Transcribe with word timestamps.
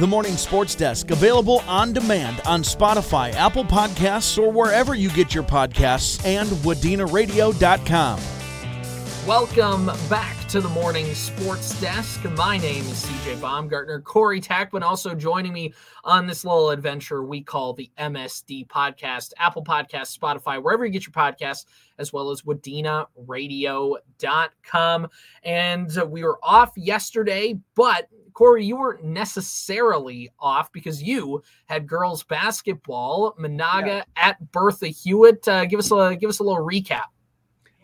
The 0.00 0.08
Morning 0.08 0.36
Sports 0.36 0.74
Desk, 0.74 1.08
available 1.12 1.60
on 1.68 1.92
demand 1.92 2.40
on 2.46 2.64
Spotify, 2.64 3.32
Apple 3.34 3.64
Podcasts, 3.64 4.42
or 4.42 4.50
wherever 4.50 4.96
you 4.96 5.08
get 5.10 5.32
your 5.32 5.44
podcasts, 5.44 6.20
and 6.26 6.48
WadenaRadio.com. 6.48 8.20
Welcome 9.24 9.86
back 10.10 10.48
to 10.48 10.60
the 10.60 10.68
Morning 10.70 11.14
Sports 11.14 11.80
Desk. 11.80 12.24
My 12.32 12.58
name 12.58 12.82
is 12.86 13.06
CJ 13.06 13.40
Baumgartner. 13.40 14.00
Corey 14.00 14.40
Tackman 14.40 14.82
also 14.82 15.14
joining 15.14 15.52
me 15.52 15.72
on 16.02 16.26
this 16.26 16.44
little 16.44 16.70
adventure 16.70 17.22
we 17.22 17.40
call 17.40 17.72
the 17.72 17.88
MSD 17.96 18.66
Podcast, 18.66 19.32
Apple 19.38 19.62
Podcast, 19.62 20.18
Spotify, 20.18 20.60
wherever 20.60 20.84
you 20.84 20.90
get 20.90 21.06
your 21.06 21.12
podcasts, 21.12 21.66
as 21.98 22.12
well 22.12 22.32
as 22.32 22.42
WadenaRadio.com. 22.42 25.08
And 25.44 26.02
we 26.08 26.24
were 26.24 26.40
off 26.42 26.72
yesterday, 26.76 27.54
but 27.76 28.08
Corey, 28.34 28.64
you 28.64 28.76
weren't 28.76 29.04
necessarily 29.04 30.30
off 30.40 30.70
because 30.72 31.02
you 31.02 31.42
had 31.66 31.86
girls 31.86 32.24
basketball, 32.24 33.34
Menahga 33.38 33.86
yeah. 33.86 34.04
at 34.16 34.52
Bertha 34.52 34.88
Hewitt. 34.88 35.46
Uh, 35.46 35.64
give 35.64 35.78
us 35.78 35.90
a 35.92 36.16
give 36.16 36.28
us 36.28 36.40
a 36.40 36.42
little 36.42 36.64
recap. 36.64 37.04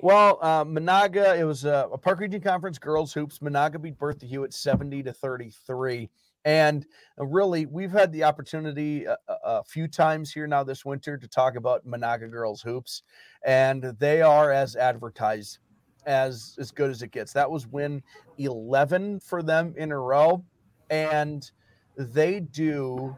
Well, 0.02 0.38
uh, 0.40 0.64
Menahga, 0.64 1.38
it 1.38 1.45
was 1.45 1.64
a, 1.64 1.88
a 1.92 1.98
Park 1.98 2.20
Region 2.20 2.40
Conference 2.40 2.78
girls 2.78 3.12
hoops. 3.12 3.38
Menahga 3.38 3.80
beat 3.80 3.96
Bertha 3.96 4.26
Hewitt 4.26 4.52
seventy 4.52 5.02
to 5.04 5.12
thirty 5.12 5.50
three. 5.66 6.10
And 6.45 6.87
uh, 7.18 7.26
really, 7.26 7.66
we've 7.66 7.92
had 7.92 8.12
the 8.12 8.24
opportunity 8.24 9.04
a, 9.04 9.16
a, 9.28 9.62
few 9.62 9.87
times 9.87 10.32
here 10.32 10.46
now 10.46 10.64
this 10.64 10.87
winter 10.87 11.18
to 11.18 11.28
talk 11.28 11.54
about 11.54 11.87
Menahga 11.87 12.30
girls 12.30 12.62
hoops, 12.62 13.02
and 13.45 13.82
they 13.98 14.23
are 14.23 14.51
as 14.51 14.74
advertised 14.74 15.59
as 16.06 16.56
as 16.59 16.70
good 16.70 16.90
as 16.90 17.02
it 17.02 17.10
gets. 17.10 17.32
That 17.32 17.50
was 17.50 17.66
win 17.66 18.02
11 18.38 19.20
for 19.20 19.42
them 19.42 19.74
in 19.77 19.92
a 19.92 19.98
row 19.98 20.45
and 20.90 21.50
they 21.96 22.40
do 22.40 23.16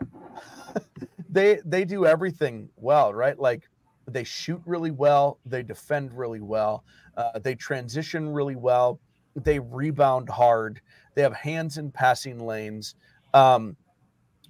they 1.29 1.61
they 1.65 1.85
do 1.85 2.07
everything 2.07 2.69
well, 2.77 3.13
right? 3.13 3.39
Like 3.39 3.69
they 4.07 4.25
shoot 4.25 4.61
really 4.67 4.91
well, 4.91 5.39
they 5.47 5.63
defend 5.63 6.13
really 6.17 6.41
well, 6.41 6.85
uh, 7.17 7.39
they 7.39 7.55
transition 7.55 8.29
really 8.29 8.57
well, 8.57 9.01
they 9.37 9.59
rebound 9.59 10.29
hard, 10.29 10.81
they 11.15 11.23
have 11.23 11.35
hands 11.35 11.79
in 11.79 11.91
passing 11.91 12.39
lanes. 12.39 12.95
Um, 13.35 13.77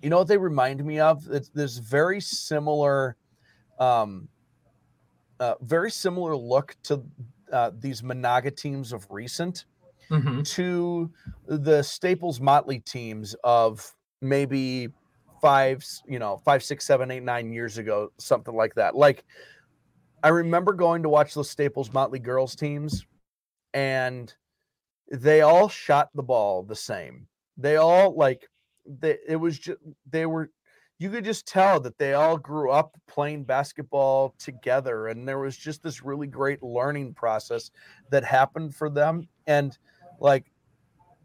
you 0.03 0.11
know 0.11 0.19
what 0.19 0.29
they 0.29 0.39
remind 0.39 0.85
me 0.85 0.99
of? 0.99 1.29
It's 1.31 1.49
this 1.51 1.79
very 1.79 2.21
similar, 2.21 3.17
um, 3.79 4.29
uh, 5.39 5.55
very 5.61 5.91
similar 5.91 6.37
look 6.37 6.77
to 6.85 7.05
uh, 7.53 7.71
these 7.79 8.03
Menahga 8.03 8.55
teams 8.55 8.93
of 8.93 9.07
recent 9.11 9.67
mm-hmm. 10.11 10.43
to 10.43 11.11
the 11.47 11.83
Staples 11.83 12.41
Motley 12.41 12.81
teams 12.81 13.35
of 13.45 13.95
maybe 14.21 14.89
five, 15.41 15.85
you 16.07 16.19
know, 16.19 16.41
five, 16.45 16.63
six, 16.63 16.85
seven, 16.85 17.11
eight, 17.11 17.23
nine 17.23 17.53
years 17.53 17.79
ago, 17.79 18.13
something 18.19 18.55
like 18.55 18.75
that. 18.75 18.95
Like 18.95 19.25
I 20.23 20.29
remember 20.29 20.73
going 20.73 21.03
to 21.03 21.09
watch 21.09 21.35
the 21.35 21.45
Staples 21.45 21.93
Motley 21.93 22.21
girls 22.21 22.55
teams, 22.55 23.05
and 23.75 24.33
they 25.11 25.41
all 25.41 25.69
shot 25.69 26.11
the 26.15 26.23
ball 26.23 26.63
the 26.63 26.77
same. 26.77 27.27
They 27.57 27.77
all 27.77 28.17
like 28.17 28.49
they 28.87 29.19
it 29.29 29.37
was 29.37 29.59
just 29.59 29.79
they 30.09 30.27
were 30.27 30.51
you 31.03 31.11
could 31.11 31.25
just 31.25 31.47
tell 31.47 31.81
that 31.81 31.99
they 31.99 32.15
all 32.15 32.37
grew 32.37 32.71
up 32.71 32.97
playing 33.09 33.45
basketball 33.45 34.35
together 34.39 35.09
and 35.09 35.27
there 35.27 35.41
was 35.41 35.57
just 35.57 35.83
this 35.83 36.03
really 36.03 36.27
great 36.27 36.63
learning 36.63 37.13
process 37.13 37.71
that 38.11 38.25
happened 38.25 38.75
for 38.75 38.89
them 38.89 39.27
and 39.47 39.79
like 40.21 40.53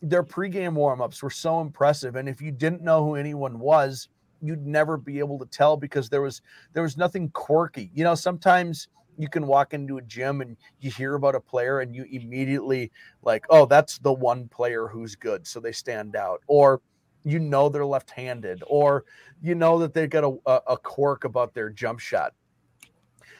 their 0.02 0.23
pregame 0.23 0.73
warmups 0.73 1.22
were 1.22 1.30
so 1.30 1.61
impressive 1.61 2.16
and 2.16 2.28
if 2.28 2.42
you 2.42 2.52
didn't 2.52 2.81
know 2.81 3.03
who 3.03 3.16
anyone 3.16 3.59
was 3.59 4.09
you'd 4.42 4.66
never 4.66 4.97
be 4.97 5.19
able 5.19 5.39
to 5.39 5.45
tell 5.45 5.78
because 5.78 6.09
there 6.09 6.22
was 6.22 6.41
there 6.73 6.84
was 6.84 6.97
nothing 6.97 7.30
quirky. 7.30 7.91
You 7.94 8.03
know 8.03 8.16
sometimes 8.16 8.88
you 9.17 9.28
can 9.28 9.47
walk 9.47 9.73
into 9.73 9.97
a 9.97 10.02
gym 10.03 10.41
and 10.41 10.56
you 10.80 10.91
hear 10.91 11.16
about 11.16 11.35
a 11.35 11.40
player 11.40 11.80
and 11.80 11.96
you 11.96 12.06
immediately 12.12 12.91
like 13.24 13.46
oh 13.50 13.66
that's 13.66 13.97
the 14.00 14.13
one 14.13 14.47
player 14.47 14.88
who's 14.88 15.16
good 15.16 15.47
so 15.47 15.59
they 15.59 15.72
stand 15.72 16.16
out 16.16 16.41
or 16.47 16.81
you 17.27 17.39
know 17.39 17.67
they're 17.67 17.85
left-handed 17.85 18.63
or 18.67 19.03
you 19.41 19.53
know 19.53 19.77
that 19.79 19.93
they've 19.93 20.09
got 20.09 20.23
a, 20.23 20.61
a 20.67 20.77
quirk 20.77 21.25
about 21.25 21.53
their 21.53 21.69
jump 21.69 21.99
shot. 21.99 22.33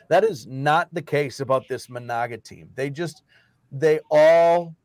That 0.10 0.24
is 0.24 0.46
not 0.46 0.94
the 0.94 1.02
case 1.02 1.40
about 1.40 1.68
this 1.68 1.88
Menahga 1.88 2.44
team. 2.44 2.70
They 2.76 2.90
just 2.90 3.24
they 3.72 4.00
all 4.12 4.76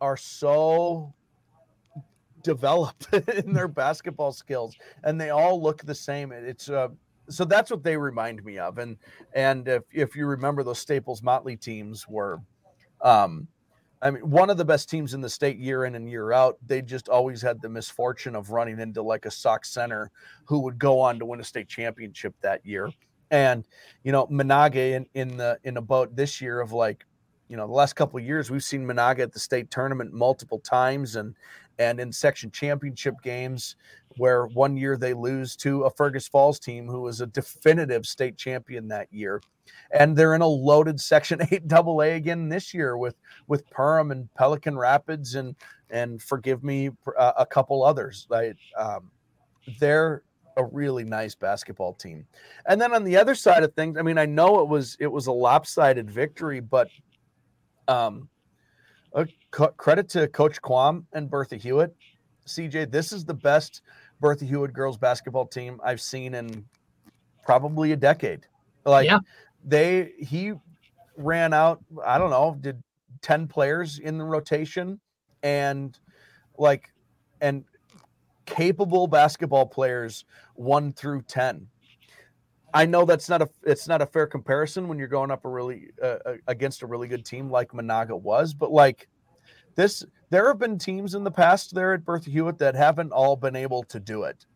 are 0.00 0.16
so 0.16 1.14
developed 2.42 3.12
in 3.28 3.52
their 3.52 3.68
basketball 3.82 4.32
skills 4.32 4.76
and 5.04 5.20
they 5.20 5.30
all 5.30 5.62
look 5.62 5.82
the 5.84 5.94
same. 5.94 6.32
It's 6.32 6.68
uh 6.68 6.88
so 7.28 7.44
that's 7.44 7.70
what 7.70 7.82
they 7.82 7.96
remind 7.96 8.44
me 8.44 8.58
of. 8.58 8.78
And 8.78 8.96
and 9.34 9.66
if, 9.68 9.82
if 9.92 10.14
you 10.14 10.26
remember 10.26 10.62
those 10.62 10.78
staples 10.78 11.22
motley 11.22 11.56
teams 11.56 12.06
were 12.06 12.40
um 13.00 13.48
I 14.02 14.10
mean, 14.10 14.28
one 14.28 14.50
of 14.50 14.56
the 14.56 14.64
best 14.64 14.90
teams 14.90 15.14
in 15.14 15.20
the 15.20 15.30
state 15.30 15.58
year 15.58 15.84
in 15.84 15.94
and 15.94 16.10
year 16.10 16.32
out. 16.32 16.58
They 16.66 16.82
just 16.82 17.08
always 17.08 17.40
had 17.40 17.62
the 17.62 17.68
misfortune 17.68 18.34
of 18.34 18.50
running 18.50 18.80
into 18.80 19.00
like 19.00 19.26
a 19.26 19.30
Sauk 19.30 19.64
Centre 19.64 20.10
who 20.44 20.58
would 20.60 20.78
go 20.78 20.98
on 20.98 21.20
to 21.20 21.24
win 21.24 21.40
a 21.40 21.44
state 21.44 21.68
championship 21.68 22.34
that 22.42 22.66
year. 22.66 22.90
And 23.30 23.64
you 24.02 24.10
know, 24.10 24.26
Menahga 24.26 24.94
in, 24.94 25.06
in 25.14 25.36
the 25.36 25.58
in 25.62 25.76
a 25.76 25.80
boat 25.80 26.16
this 26.16 26.40
year 26.40 26.60
of 26.60 26.72
like, 26.72 27.04
you 27.48 27.56
know, 27.56 27.66
the 27.66 27.72
last 27.72 27.94
couple 27.94 28.18
years 28.18 28.50
we've 28.50 28.64
seen 28.64 28.84
Menahga 28.84 29.20
at 29.20 29.32
the 29.32 29.40
state 29.40 29.70
tournament 29.70 30.12
multiple 30.12 30.58
times 30.58 31.14
and 31.14 31.36
and 31.78 32.00
in 32.00 32.12
section 32.12 32.50
championship 32.50 33.14
games 33.22 33.76
where 34.18 34.46
one 34.48 34.76
year 34.76 34.96
they 34.96 35.14
lose 35.14 35.56
to 35.56 35.82
a 35.82 35.90
Fergus 35.90 36.28
Falls 36.28 36.58
team 36.58 36.86
who 36.86 37.00
was 37.00 37.20
a 37.20 37.26
definitive 37.26 38.06
state 38.06 38.36
champion 38.36 38.88
that 38.88 39.12
year 39.12 39.40
and 39.92 40.16
they're 40.16 40.34
in 40.34 40.42
a 40.42 40.46
loaded 40.46 41.00
Section 41.00 41.40
Eight 41.50 41.68
Double 41.68 42.02
A 42.02 42.12
again 42.12 42.48
this 42.48 42.72
year 42.72 42.96
with 42.96 43.16
with 43.46 43.68
Perham 43.70 44.10
and 44.12 44.32
Pelican 44.34 44.76
Rapids 44.76 45.34
and 45.34 45.54
and 45.90 46.22
forgive 46.22 46.64
me 46.64 46.90
uh, 47.18 47.32
a 47.36 47.46
couple 47.46 47.84
others. 47.84 48.26
Right, 48.30 48.56
um, 48.76 49.10
they're 49.78 50.22
a 50.56 50.64
really 50.64 51.04
nice 51.04 51.34
basketball 51.34 51.94
team. 51.94 52.26
And 52.66 52.80
then 52.80 52.94
on 52.94 53.04
the 53.04 53.16
other 53.16 53.34
side 53.34 53.62
of 53.62 53.72
things, 53.74 53.96
I 53.96 54.02
mean, 54.02 54.18
I 54.18 54.26
know 54.26 54.60
it 54.60 54.68
was 54.68 54.96
it 55.00 55.06
was 55.10 55.26
a 55.26 55.32
lopsided 55.32 56.10
victory, 56.10 56.60
but 56.60 56.88
um, 57.88 58.28
Uh, 59.14 59.24
a 59.58 59.68
credit 59.72 60.08
to 60.10 60.28
Coach 60.28 60.60
Quam 60.60 61.06
and 61.12 61.30
Bertha 61.30 61.56
Hewitt. 61.56 61.94
CJ, 62.46 62.90
this 62.90 63.12
is 63.12 63.24
the 63.24 63.34
best 63.34 63.82
Bertha 64.20 64.44
Hewitt 64.44 64.72
girls 64.72 64.96
basketball 64.96 65.46
team 65.46 65.80
I've 65.84 66.00
seen 66.00 66.34
in 66.34 66.64
probably 67.44 67.92
a 67.92 67.96
decade. 67.96 68.46
Like 68.84 69.06
yeah 69.06 69.18
they 69.64 70.12
he 70.18 70.52
ran 71.16 71.52
out, 71.52 71.82
I 72.04 72.18
don't 72.18 72.30
know, 72.30 72.56
did 72.60 72.82
10 73.22 73.46
players 73.46 73.98
in 73.98 74.18
the 74.18 74.24
rotation 74.24 75.00
and 75.42 75.98
like 76.58 76.92
and 77.40 77.64
capable 78.46 79.06
basketball 79.06 79.66
players 79.66 80.24
1 80.54 80.92
through 80.92 81.22
10. 81.22 81.66
I 82.74 82.86
know 82.86 83.04
that's 83.04 83.28
not 83.28 83.42
a 83.42 83.48
it's 83.64 83.86
not 83.86 84.02
a 84.02 84.06
fair 84.06 84.26
comparison 84.26 84.88
when 84.88 84.98
you're 84.98 85.08
going 85.08 85.30
up 85.30 85.44
a 85.44 85.48
really 85.48 85.90
uh, 86.02 86.18
uh 86.24 86.34
against 86.46 86.82
a 86.82 86.86
really 86.86 87.08
good 87.08 87.24
team 87.24 87.50
like 87.50 87.72
Menahga 87.72 88.18
was, 88.18 88.54
but 88.54 88.72
like 88.72 89.08
this 89.74 90.04
there 90.30 90.48
have 90.48 90.58
been 90.58 90.78
teams 90.78 91.14
in 91.14 91.24
the 91.24 91.30
past 91.30 91.74
there 91.74 91.92
at 91.92 92.04
Bertha 92.04 92.30
Hewitt 92.30 92.58
that 92.58 92.74
haven't 92.74 93.12
all 93.12 93.36
been 93.36 93.56
able 93.56 93.82
to 93.84 94.00
do 94.00 94.22
it. 94.22 94.46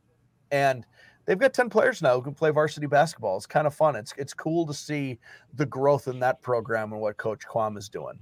And 0.50 0.86
they've 1.26 1.38
got 1.38 1.52
10 1.52 1.68
players 1.68 2.00
now 2.00 2.14
who 2.14 2.22
can 2.22 2.34
play 2.34 2.50
varsity 2.50 2.86
basketball. 2.86 3.36
It's 3.36 3.46
kind 3.46 3.66
of 3.66 3.74
fun. 3.74 3.96
It's 3.96 4.14
it's 4.16 4.32
cool 4.32 4.66
to 4.66 4.74
see 4.74 5.18
the 5.54 5.66
growth 5.66 6.08
in 6.08 6.18
that 6.20 6.40
program 6.40 6.92
and 6.92 7.00
what 7.00 7.16
Coach 7.18 7.46
Quam 7.46 7.76
is 7.76 7.88
doing. 7.88 8.18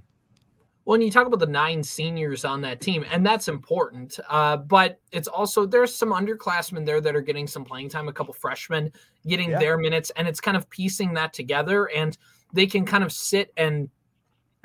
When 0.85 1.01
you 1.01 1.11
talk 1.11 1.25
about 1.25 1.39
the 1.39 1.47
nine 1.47 1.83
seniors 1.83 2.45
on 2.45 2.61
that 2.61 2.79
team, 2.79 3.05
and 3.11 3.25
that's 3.25 3.47
important, 3.47 4.19
uh, 4.29 4.57
but 4.57 4.99
it's 5.11 5.27
also 5.27 5.65
there's 5.65 5.93
some 5.93 6.11
underclassmen 6.11 6.85
there 6.85 7.01
that 7.01 7.15
are 7.15 7.21
getting 7.21 7.47
some 7.47 7.65
playing 7.65 7.89
time, 7.89 8.07
a 8.07 8.13
couple 8.13 8.33
freshmen 8.33 8.91
getting 9.27 9.49
yeah. 9.49 9.59
their 9.59 9.77
minutes, 9.77 10.11
and 10.15 10.27
it's 10.27 10.39
kind 10.39 10.55
of 10.55 10.69
piecing 10.69 11.13
that 11.15 11.33
together, 11.33 11.89
and 11.95 12.17
they 12.53 12.67
can 12.67 12.85
kind 12.85 13.03
of 13.03 13.11
sit 13.11 13.51
and 13.57 13.89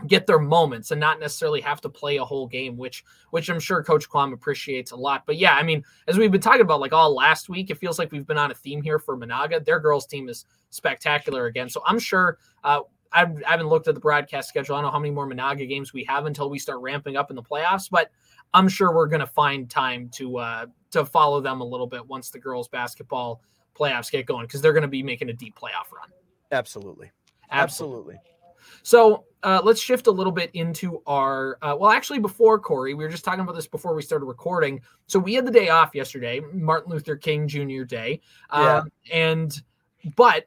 get 0.06 0.26
their 0.26 0.38
moments 0.38 0.90
and 0.90 1.00
not 1.00 1.20
necessarily 1.20 1.60
have 1.60 1.80
to 1.80 1.88
play 1.88 2.16
a 2.16 2.24
whole 2.24 2.46
game, 2.46 2.76
which 2.76 3.04
which 3.30 3.48
I'm 3.48 3.60
sure 3.60 3.82
Coach 3.82 4.08
Quam 4.08 4.32
appreciates 4.32 4.92
a 4.92 4.96
lot. 4.96 5.24
But 5.26 5.36
yeah, 5.36 5.54
I 5.54 5.62
mean, 5.62 5.84
as 6.06 6.18
we've 6.18 6.30
been 6.30 6.40
talking 6.40 6.62
about 6.62 6.80
like 6.80 6.92
all 6.92 7.14
last 7.14 7.48
week, 7.48 7.70
it 7.70 7.78
feels 7.78 7.98
like 7.98 8.12
we've 8.12 8.26
been 8.26 8.38
on 8.38 8.50
a 8.50 8.54
theme 8.54 8.82
here 8.82 8.98
for 8.98 9.16
Menahga. 9.16 9.64
Their 9.64 9.80
girls 9.80 10.06
team 10.06 10.28
is 10.28 10.44
spectacular 10.70 11.46
again. 11.46 11.68
So 11.68 11.82
I'm 11.86 11.98
sure 11.98 12.38
uh, 12.64 12.80
I 13.12 13.26
haven't 13.44 13.68
looked 13.68 13.88
at 13.88 13.94
the 13.94 14.00
broadcast 14.00 14.48
schedule. 14.48 14.76
I 14.76 14.78
don't 14.78 14.86
know 14.86 14.92
how 14.92 14.98
many 14.98 15.10
more 15.10 15.28
Menahga 15.28 15.68
games 15.68 15.92
we 15.92 16.04
have 16.04 16.26
until 16.26 16.48
we 16.48 16.58
start 16.58 16.80
ramping 16.80 17.16
up 17.16 17.30
in 17.30 17.36
the 17.36 17.42
playoffs, 17.42 17.88
but 17.90 18.10
I'm 18.54 18.68
sure 18.68 18.94
we're 18.94 19.08
going 19.08 19.20
to 19.20 19.26
find 19.26 19.68
time 19.68 20.08
to 20.14 20.38
uh, 20.38 20.66
to 20.92 21.04
follow 21.04 21.40
them 21.40 21.60
a 21.60 21.64
little 21.64 21.86
bit 21.86 22.06
once 22.06 22.30
the 22.30 22.38
girls 22.38 22.68
basketball 22.68 23.42
playoffs 23.78 24.10
get 24.10 24.26
going 24.26 24.46
because 24.46 24.60
they're 24.60 24.72
going 24.72 24.82
to 24.82 24.88
be 24.88 25.02
making 25.02 25.30
a 25.30 25.32
deep 25.32 25.58
playoff 25.58 25.92
run. 25.92 26.08
Absolutely. 26.52 27.10
Absolutely. 27.50 28.14
Absolutely. 28.14 28.30
So 28.82 29.24
uh, 29.42 29.60
let's 29.64 29.80
shift 29.80 30.06
a 30.06 30.10
little 30.10 30.32
bit 30.32 30.50
into 30.54 31.02
our. 31.06 31.58
Uh, 31.62 31.76
well, 31.78 31.90
actually, 31.90 32.18
before 32.18 32.58
Corey, 32.58 32.94
we 32.94 33.04
were 33.04 33.10
just 33.10 33.24
talking 33.24 33.40
about 33.40 33.54
this 33.54 33.66
before 33.66 33.94
we 33.94 34.02
started 34.02 34.26
recording. 34.26 34.80
So 35.06 35.18
we 35.18 35.34
had 35.34 35.46
the 35.46 35.50
day 35.50 35.68
off 35.68 35.94
yesterday, 35.94 36.40
Martin 36.52 36.92
Luther 36.92 37.16
King 37.16 37.48
Jr. 37.48 37.84
Day, 37.84 38.20
yeah. 38.52 38.78
Um, 38.78 38.92
and 39.12 39.62
but 40.16 40.46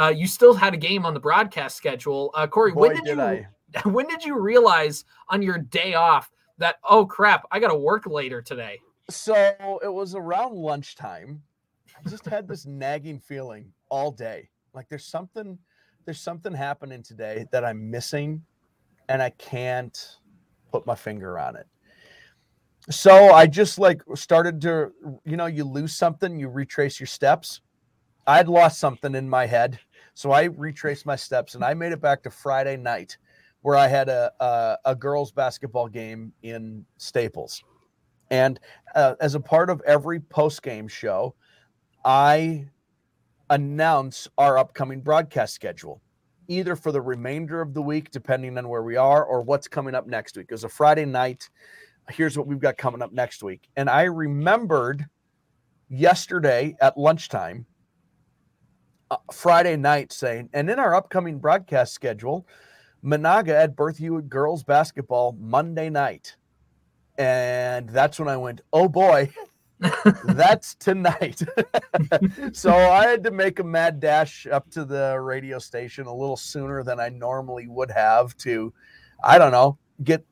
uh, 0.00 0.08
you 0.08 0.26
still 0.26 0.54
had 0.54 0.72
a 0.72 0.76
game 0.76 1.04
on 1.04 1.14
the 1.14 1.20
broadcast 1.20 1.76
schedule. 1.76 2.30
Uh, 2.34 2.46
Corey, 2.46 2.72
Boy, 2.72 2.80
when 2.80 2.96
did, 2.96 3.04
did 3.04 3.16
you? 3.16 3.22
I. 3.22 3.46
When 3.84 4.08
did 4.08 4.24
you 4.24 4.36
realize 4.36 5.04
on 5.28 5.42
your 5.42 5.58
day 5.58 5.94
off 5.94 6.28
that 6.58 6.76
oh 6.88 7.06
crap, 7.06 7.46
I 7.52 7.60
got 7.60 7.68
to 7.68 7.78
work 7.78 8.04
later 8.06 8.42
today? 8.42 8.80
So 9.08 9.78
it 9.84 9.92
was 9.92 10.16
around 10.16 10.56
lunchtime. 10.56 11.40
I 11.96 12.08
just 12.08 12.26
had 12.26 12.48
this 12.48 12.66
nagging 12.66 13.20
feeling 13.20 13.72
all 13.88 14.10
day, 14.10 14.48
like 14.74 14.88
there's 14.88 15.06
something 15.06 15.56
there's 16.04 16.20
something 16.20 16.52
happening 16.52 17.02
today 17.02 17.46
that 17.52 17.64
I'm 17.64 17.90
missing 17.90 18.42
and 19.08 19.22
I 19.22 19.30
can't 19.30 20.16
put 20.72 20.86
my 20.86 20.94
finger 20.94 21.38
on 21.38 21.56
it. 21.56 21.66
So 22.88 23.32
I 23.32 23.46
just 23.46 23.78
like 23.78 24.02
started 24.14 24.60
to, 24.62 24.92
you 25.24 25.36
know, 25.36 25.46
you 25.46 25.64
lose 25.64 25.94
something, 25.94 26.38
you 26.38 26.48
retrace 26.48 26.98
your 26.98 27.06
steps. 27.06 27.60
I'd 28.26 28.48
lost 28.48 28.78
something 28.78 29.14
in 29.14 29.28
my 29.28 29.46
head. 29.46 29.78
So 30.20 30.32
I 30.32 30.42
retraced 30.42 31.06
my 31.06 31.16
steps 31.16 31.54
and 31.54 31.64
I 31.64 31.72
made 31.72 31.92
it 31.92 32.02
back 32.02 32.22
to 32.24 32.30
Friday 32.30 32.76
night 32.76 33.16
where 33.62 33.74
I 33.74 33.88
had 33.88 34.10
a, 34.10 34.30
a, 34.38 34.76
a 34.84 34.94
girls 34.94 35.32
basketball 35.32 35.88
game 35.88 36.34
in 36.42 36.84
Staples. 36.98 37.64
And 38.30 38.60
uh, 38.94 39.14
as 39.22 39.34
a 39.34 39.40
part 39.40 39.70
of 39.70 39.80
every 39.86 40.20
post 40.20 40.62
game 40.62 40.88
show, 40.88 41.34
I 42.04 42.66
announce 43.48 44.28
our 44.36 44.58
upcoming 44.58 45.00
broadcast 45.00 45.54
schedule, 45.54 46.02
either 46.48 46.76
for 46.76 46.92
the 46.92 47.00
remainder 47.00 47.62
of 47.62 47.72
the 47.72 47.80
week, 47.80 48.10
depending 48.10 48.58
on 48.58 48.68
where 48.68 48.82
we 48.82 48.96
are, 48.96 49.24
or 49.24 49.40
what's 49.40 49.68
coming 49.68 49.94
up 49.94 50.06
next 50.06 50.36
week. 50.36 50.48
It 50.50 50.54
was 50.54 50.64
a 50.64 50.68
Friday 50.68 51.06
night. 51.06 51.48
Here's 52.10 52.36
what 52.36 52.46
we've 52.46 52.60
got 52.60 52.76
coming 52.76 53.00
up 53.00 53.14
next 53.14 53.42
week. 53.42 53.70
And 53.74 53.88
I 53.88 54.02
remembered 54.02 55.06
yesterday 55.88 56.76
at 56.82 56.98
lunchtime, 56.98 57.64
Uh, 59.10 59.16
Friday 59.32 59.76
night, 59.76 60.12
saying, 60.12 60.48
and 60.52 60.70
in 60.70 60.78
our 60.78 60.94
upcoming 60.94 61.36
broadcast 61.36 61.92
schedule, 61.92 62.46
Menahga 63.04 63.48
at 63.48 63.74
Bertha 63.74 63.98
Hewitt 63.98 64.28
girls 64.28 64.62
basketball 64.62 65.36
Monday 65.40 65.90
night. 65.90 66.36
And 67.18 67.88
that's 67.88 68.20
when 68.20 68.28
I 68.28 68.36
went, 68.36 68.60
oh 68.72 68.88
boy, 68.88 69.28
that's 70.24 70.76
tonight. 70.76 71.42
so 72.52 72.72
I 72.72 73.08
had 73.08 73.24
to 73.24 73.32
make 73.32 73.58
a 73.58 73.64
mad 73.64 73.98
dash 73.98 74.46
up 74.46 74.70
to 74.70 74.84
the 74.84 75.18
radio 75.18 75.58
station 75.58 76.06
a 76.06 76.14
little 76.14 76.36
sooner 76.36 76.84
than 76.84 77.00
I 77.00 77.08
normally 77.08 77.66
would 77.66 77.90
have 77.90 78.36
to, 78.38 78.72
I 79.24 79.38
don't 79.38 79.50
know, 79.50 79.76
get 80.04 80.24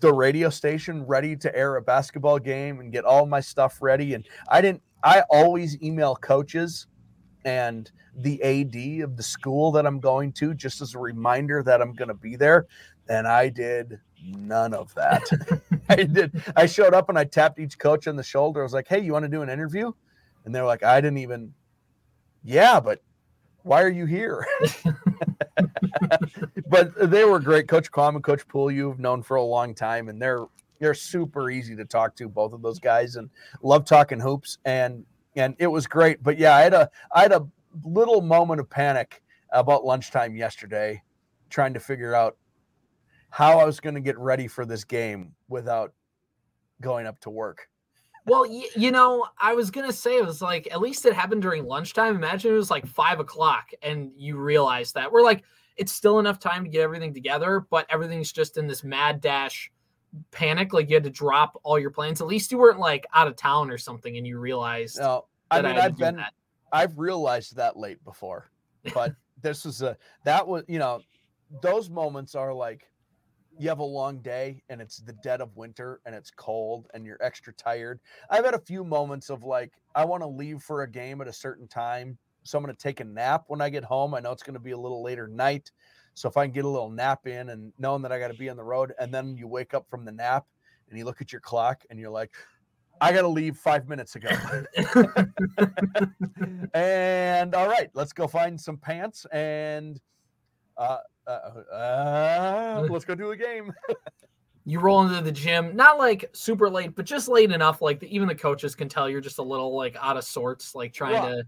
the 0.00 0.12
radio 0.12 0.50
station 0.50 1.04
ready 1.04 1.34
to 1.34 1.56
air 1.56 1.74
a 1.76 1.82
basketball 1.82 2.38
game 2.38 2.78
and 2.78 2.92
get 2.92 3.04
all 3.04 3.26
my 3.26 3.40
stuff 3.40 3.78
ready. 3.82 4.14
And 4.14 4.24
I 4.48 4.60
didn't, 4.60 4.82
I 5.02 5.22
always 5.30 5.82
email 5.82 6.14
coaches 6.14 6.86
and 7.44 7.90
the 8.16 8.42
AD 8.42 9.04
of 9.04 9.16
the 9.16 9.22
school 9.22 9.72
that 9.72 9.86
I'm 9.86 10.00
going 10.00 10.32
to 10.34 10.54
just 10.54 10.80
as 10.80 10.94
a 10.94 10.98
reminder 10.98 11.62
that 11.62 11.80
I'm 11.80 11.94
going 11.94 12.08
to 12.08 12.14
be 12.14 12.36
there. 12.36 12.66
And 13.08 13.26
I 13.26 13.48
did 13.48 13.98
none 14.24 14.74
of 14.74 14.94
that. 14.94 15.22
I 15.88 15.96
did. 16.04 16.42
I 16.56 16.66
showed 16.66 16.94
up 16.94 17.08
and 17.08 17.18
I 17.18 17.24
tapped 17.24 17.58
each 17.58 17.78
coach 17.78 18.06
on 18.06 18.16
the 18.16 18.22
shoulder. 18.22 18.60
I 18.60 18.62
was 18.62 18.72
like, 18.72 18.88
"Hey, 18.88 19.00
you 19.00 19.12
want 19.12 19.24
to 19.24 19.28
do 19.28 19.42
an 19.42 19.48
interview?" 19.48 19.92
And 20.44 20.54
they're 20.54 20.64
like, 20.64 20.82
"I 20.82 21.00
didn't 21.00 21.18
even." 21.18 21.52
Yeah, 22.44 22.80
but 22.80 23.02
why 23.62 23.82
are 23.82 23.90
you 23.90 24.06
here? 24.06 24.46
but 26.68 27.10
they 27.10 27.24
were 27.24 27.40
great. 27.40 27.68
Coach 27.68 27.90
Quam 27.90 28.14
and 28.14 28.24
Coach 28.24 28.46
Poole, 28.48 28.70
you've 28.70 28.98
known 28.98 29.22
for 29.22 29.36
a 29.36 29.42
long 29.42 29.74
time, 29.74 30.08
and 30.08 30.20
they're 30.20 30.46
they're 30.78 30.94
super 30.94 31.50
easy 31.50 31.76
to 31.76 31.84
talk 31.84 32.16
to, 32.16 32.28
both 32.28 32.52
of 32.52 32.62
those 32.62 32.78
guys, 32.78 33.16
and 33.16 33.28
love 33.62 33.84
talking 33.84 34.18
hoops. 34.20 34.58
And 34.64 35.04
and 35.36 35.54
it 35.58 35.66
was 35.66 35.86
great. 35.86 36.22
But 36.22 36.38
yeah, 36.38 36.54
I 36.54 36.62
had 36.62 36.74
a 36.74 36.90
I 37.14 37.22
had 37.22 37.32
a 37.32 37.46
little 37.84 38.20
moment 38.20 38.60
of 38.60 38.68
panic 38.68 39.22
about 39.52 39.84
lunchtime 39.84 40.36
yesterday, 40.36 41.02
trying 41.48 41.74
to 41.74 41.80
figure 41.80 42.14
out 42.14 42.36
how 43.30 43.58
I 43.58 43.64
was 43.64 43.80
going 43.80 43.94
to 43.94 44.00
get 44.00 44.18
ready 44.18 44.48
for 44.48 44.64
this 44.64 44.84
game 44.84 45.32
without 45.48 45.92
going 46.80 47.06
up 47.06 47.20
to 47.20 47.30
work. 47.30 47.68
Well, 48.26 48.46
y- 48.48 48.68
you 48.76 48.90
know, 48.90 49.26
I 49.40 49.54
was 49.54 49.70
gonna 49.70 49.92
say 49.92 50.16
it 50.16 50.24
was 50.24 50.42
like 50.42 50.68
at 50.70 50.80
least 50.80 51.06
it 51.06 51.14
happened 51.14 51.42
during 51.42 51.64
lunchtime. 51.64 52.16
Imagine 52.16 52.52
it 52.52 52.56
was 52.56 52.70
like 52.70 52.86
five 52.86 53.18
o'clock 53.18 53.70
and 53.82 54.12
you 54.16 54.36
realize 54.36 54.92
that 54.92 55.10
we're 55.10 55.22
like 55.22 55.42
it's 55.76 55.92
still 55.92 56.18
enough 56.18 56.38
time 56.38 56.64
to 56.64 56.70
get 56.70 56.82
everything 56.82 57.14
together, 57.14 57.66
but 57.70 57.86
everything's 57.88 58.32
just 58.32 58.58
in 58.58 58.66
this 58.66 58.84
mad 58.84 59.20
dash 59.20 59.72
panic. 60.30 60.72
Like 60.72 60.88
you 60.88 60.96
had 60.96 61.04
to 61.04 61.10
drop 61.10 61.58
all 61.62 61.78
your 61.78 61.90
plans. 61.90 62.20
At 62.20 62.26
least 62.26 62.52
you 62.52 62.58
weren't 62.58 62.78
like 62.78 63.06
out 63.14 63.28
of 63.28 63.36
town 63.36 63.70
or 63.70 63.78
something, 63.78 64.16
and 64.16 64.26
you 64.26 64.38
realized. 64.38 64.98
No, 64.98 65.26
I 65.50 65.62
mean 65.62 65.76
I 65.76 65.80
have 65.80 65.96
been. 65.96 66.16
That. 66.16 66.32
I've 66.72 66.98
realized 66.98 67.56
that 67.56 67.76
late 67.76 68.02
before, 68.04 68.50
but 68.94 69.14
this 69.42 69.64
was 69.64 69.82
a 69.82 69.96
that 70.24 70.46
was 70.46 70.64
you 70.68 70.78
know 70.78 71.00
those 71.62 71.90
moments 71.90 72.34
are 72.34 72.54
like 72.54 72.90
you 73.60 73.68
have 73.68 73.80
a 73.80 73.84
long 73.84 74.18
day 74.20 74.62
and 74.70 74.80
it's 74.80 74.98
the 74.98 75.12
dead 75.22 75.42
of 75.42 75.54
winter 75.54 76.00
and 76.06 76.14
it's 76.14 76.30
cold 76.30 76.88
and 76.94 77.04
you're 77.04 77.22
extra 77.22 77.52
tired. 77.52 78.00
I've 78.30 78.46
had 78.46 78.54
a 78.54 78.60
few 78.60 78.84
moments 78.84 79.28
of 79.28 79.42
like, 79.42 79.72
I 79.94 80.04
want 80.04 80.22
to 80.22 80.26
leave 80.26 80.62
for 80.62 80.82
a 80.82 80.90
game 80.90 81.20
at 81.20 81.28
a 81.28 81.32
certain 81.32 81.68
time. 81.68 82.16
So 82.42 82.56
I'm 82.56 82.64
going 82.64 82.74
to 82.74 82.82
take 82.82 83.00
a 83.00 83.04
nap 83.04 83.44
when 83.48 83.60
I 83.60 83.68
get 83.68 83.84
home. 83.84 84.14
I 84.14 84.20
know 84.20 84.32
it's 84.32 84.42
going 84.42 84.54
to 84.54 84.60
be 84.60 84.70
a 84.70 84.78
little 84.78 85.02
later 85.02 85.28
night. 85.28 85.70
So 86.20 86.28
if 86.28 86.36
I 86.36 86.44
can 86.44 86.52
get 86.52 86.66
a 86.66 86.68
little 86.68 86.90
nap 86.90 87.26
in 87.26 87.48
and 87.48 87.72
knowing 87.78 88.02
that 88.02 88.12
I 88.12 88.18
got 88.18 88.28
to 88.28 88.34
be 88.34 88.50
on 88.50 88.56
the 88.58 88.62
road, 88.62 88.92
and 89.00 89.12
then 89.12 89.38
you 89.38 89.48
wake 89.48 89.72
up 89.72 89.88
from 89.88 90.04
the 90.04 90.12
nap 90.12 90.44
and 90.90 90.98
you 90.98 91.06
look 91.06 91.22
at 91.22 91.32
your 91.32 91.40
clock 91.40 91.82
and 91.88 91.98
you're 91.98 92.10
like, 92.10 92.30
I 93.00 93.10
got 93.12 93.22
to 93.22 93.28
leave 93.28 93.56
five 93.56 93.88
minutes 93.88 94.16
ago. 94.16 94.28
and 96.74 97.54
all 97.54 97.68
right, 97.68 97.88
let's 97.94 98.12
go 98.12 98.26
find 98.26 98.60
some 98.60 98.76
pants 98.76 99.24
and 99.32 99.98
uh, 100.76 100.98
uh, 101.26 101.30
uh, 101.72 102.86
let's 102.90 103.06
go 103.06 103.14
do 103.14 103.30
a 103.30 103.36
game. 103.36 103.72
you 104.66 104.78
roll 104.78 105.06
into 105.06 105.22
the 105.22 105.32
gym, 105.32 105.74
not 105.74 105.96
like 105.96 106.28
super 106.34 106.68
late, 106.68 106.94
but 106.94 107.06
just 107.06 107.28
late 107.28 107.50
enough, 107.50 107.80
like 107.80 107.98
the, 107.98 108.14
even 108.14 108.28
the 108.28 108.34
coaches 108.34 108.74
can 108.74 108.90
tell 108.90 109.08
you're 109.08 109.22
just 109.22 109.38
a 109.38 109.42
little 109.42 109.74
like 109.74 109.96
out 109.98 110.18
of 110.18 110.24
sorts, 110.24 110.74
like 110.74 110.92
trying 110.92 111.14
well, 111.14 111.28
to. 111.30 111.44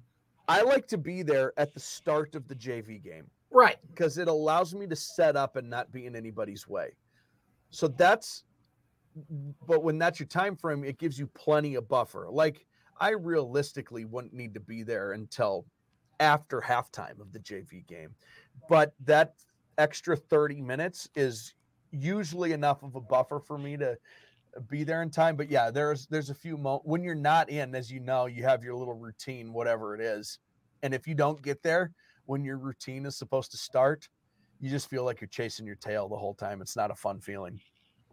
I 0.48 0.62
like 0.62 0.88
to 0.88 0.98
be 0.98 1.22
there 1.22 1.52
at 1.58 1.75
the 1.75 1.80
start 1.80 2.34
of 2.34 2.48
the 2.48 2.54
JV 2.54 3.02
game, 3.02 3.26
right? 3.52 3.76
Because 3.88 4.19
it 4.19 4.28
allows 4.28 4.75
me 4.75 4.87
to 4.87 4.96
set 4.96 5.37
up 5.37 5.56
and 5.56 5.69
not 5.69 5.93
be 5.93 6.06
in 6.06 6.16
anybody's 6.16 6.66
way. 6.66 6.90
So 7.70 7.88
that's, 7.88 8.44
but 9.66 9.82
when 9.82 9.99
that's 9.99 10.19
your 10.20 10.26
time 10.26 10.56
frame, 10.56 10.84
it 10.84 10.99
gives 10.99 11.19
you 11.19 11.26
plenty 11.28 11.75
of 11.75 11.88
buffer. 11.88 12.28
Like 12.31 12.66
I 13.00 13.10
realistically 13.10 14.04
wouldn't 14.04 14.34
need 14.34 14.54
to 14.54 14.61
be 14.61 14.82
there 14.82 15.12
until 15.12 15.66
after 16.21 16.61
halftime 16.61 17.21
of 17.21 17.32
the 17.32 17.38
JV 17.40 17.87
game, 17.87 18.14
but 18.68 18.94
that 19.04 19.35
extra 19.78 20.16
30 20.16 20.61
minutes 20.61 21.09
is 21.16 21.54
usually 21.90 22.52
enough 22.52 22.82
of 22.82 22.94
a 22.94 23.00
buffer 23.00 23.40
for 23.40 23.59
me 23.59 23.76
to 23.76 23.97
be 24.68 24.85
there 24.85 25.02
in 25.02 25.11
time. 25.11 25.37
But 25.37 25.50
yeah, 25.50 25.71
there's 25.71 26.06
there's 26.06 26.30
a 26.30 26.35
few 26.35 26.56
moments 26.56 26.87
when 26.87 27.02
you're 27.02 27.14
not 27.14 27.50
in, 27.50 27.75
as 27.75 27.90
you 27.90 28.00
know, 28.00 28.26
you 28.26 28.42
have 28.44 28.62
your 28.62 28.75
little 28.75 28.94
routine, 28.94 29.52
whatever 29.52 29.94
it 29.94 30.00
is. 30.00 30.38
And 30.82 30.94
if 30.94 31.06
you 31.06 31.14
don't 31.14 31.40
get 31.42 31.62
there 31.62 31.92
when 32.26 32.45
your 32.45 32.59
routine 32.59 33.07
is 33.07 33.17
supposed 33.17 33.50
to 33.52 33.57
start, 33.57 34.09
you 34.61 34.71
just 34.71 34.88
feel 34.88 35.05
like 35.05 35.21
you're 35.21 35.29
chasing 35.29 35.67
your 35.67 35.76
tail 35.76 36.09
the 36.09 36.17
whole 36.17 36.35
time. 36.35 36.62
It's 36.62 36.76
not 36.76 36.91
a 36.91 36.95
fun 36.95 37.21
feeling. 37.21 37.61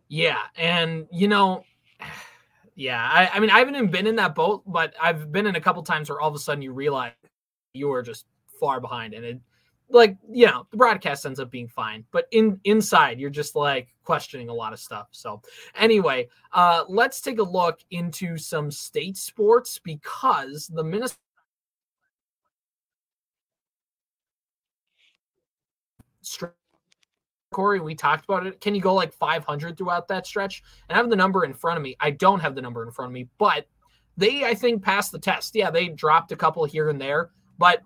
Yeah. 0.08 0.42
And 0.58 1.08
you 1.12 1.28
know, 1.28 1.64
yeah, 2.76 3.10
I, 3.12 3.30
I 3.34 3.40
mean 3.40 3.50
I 3.50 3.60
haven't 3.60 3.76
even 3.76 3.92
been 3.92 4.08
in 4.08 4.16
that 4.18 4.36
boat, 4.36 4.64
but 4.66 4.94
I've 5.02 5.32
been 5.32 5.46
in 5.48 5.56
a 5.56 5.62
couple 5.62 5.84
times 5.84 6.10
where 6.10 6.20
all 6.20 6.30
of 6.30 6.36
a 6.36 6.40
sudden 6.40 6.62
you 6.62 6.74
realize 6.74 7.12
you 7.74 7.92
are 7.92 8.02
just 8.02 8.26
far 8.60 8.80
behind 8.80 9.14
and 9.14 9.24
it 9.24 9.40
like 9.90 10.18
you 10.32 10.46
know 10.46 10.66
the 10.72 10.78
broadcast 10.78 11.26
ends 11.26 11.40
up 11.40 11.50
being 11.50 11.68
fine 11.68 12.06
but 12.12 12.26
in 12.32 12.60
inside 12.64 13.20
you're 13.20 13.30
just 13.30 13.56
like 13.56 13.88
questioning 14.04 14.50
a 14.50 14.54
lot 14.54 14.74
of 14.74 14.80
stuff 14.80 15.08
so 15.12 15.42
anyway 15.76 16.28
uh 16.54 16.84
let's 16.88 17.22
take 17.22 17.40
a 17.40 17.44
look 17.44 17.80
into 17.92 18.38
some 18.38 18.70
state 18.70 19.18
sports 19.18 19.80
because 19.84 20.68
the 20.74 20.84
minnesota 20.84 21.18
Corey, 27.52 27.80
we 27.80 27.96
talked 27.96 28.26
about 28.26 28.46
it. 28.46 28.62
Can 28.62 28.76
you 28.76 28.82
go 28.82 28.94
like 28.94 29.14
500 29.14 29.78
throughout 29.78 30.08
that 30.10 30.28
stretch? 30.28 30.64
And 30.88 30.96
I 30.96 31.02
have 31.02 31.10
the 31.10 31.16
number 31.16 31.46
in 31.46 31.54
front 31.54 31.78
of 31.78 31.84
me. 31.84 31.96
I 32.00 32.12
don't 32.12 32.40
have 32.40 32.56
the 32.56 32.62
number 32.62 32.84
in 32.84 32.92
front 32.92 33.10
of 33.10 33.14
me, 33.14 33.28
but 33.38 33.66
they, 34.18 34.44
I 34.44 34.54
think, 34.54 34.84
passed 34.84 35.12
the 35.12 35.20
test. 35.20 35.56
Yeah, 35.56 35.72
they 35.72 35.88
dropped 35.88 36.32
a 36.32 36.36
couple 36.36 36.64
here 36.66 36.90
and 36.90 37.02
there, 37.02 37.32
but 37.58 37.82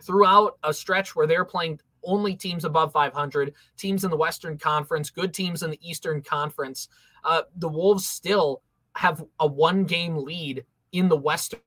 throughout 0.00 0.58
a 0.64 0.74
stretch 0.74 1.14
where 1.14 1.26
they're 1.26 1.44
playing 1.44 1.78
only 2.04 2.34
teams 2.34 2.64
above 2.64 2.92
500, 2.92 3.54
teams 3.76 4.04
in 4.04 4.10
the 4.10 4.16
Western 4.16 4.58
Conference, 4.58 5.10
good 5.10 5.32
teams 5.32 5.62
in 5.62 5.70
the 5.70 5.78
Eastern 5.88 6.22
Conference. 6.22 6.88
Uh, 7.22 7.42
the 7.56 7.68
Wolves 7.68 8.06
still 8.08 8.62
have 8.96 9.24
a 9.38 9.46
one 9.46 9.84
game 9.84 10.16
lead 10.16 10.64
in 10.90 11.08
the 11.08 11.16
Western. 11.16 11.60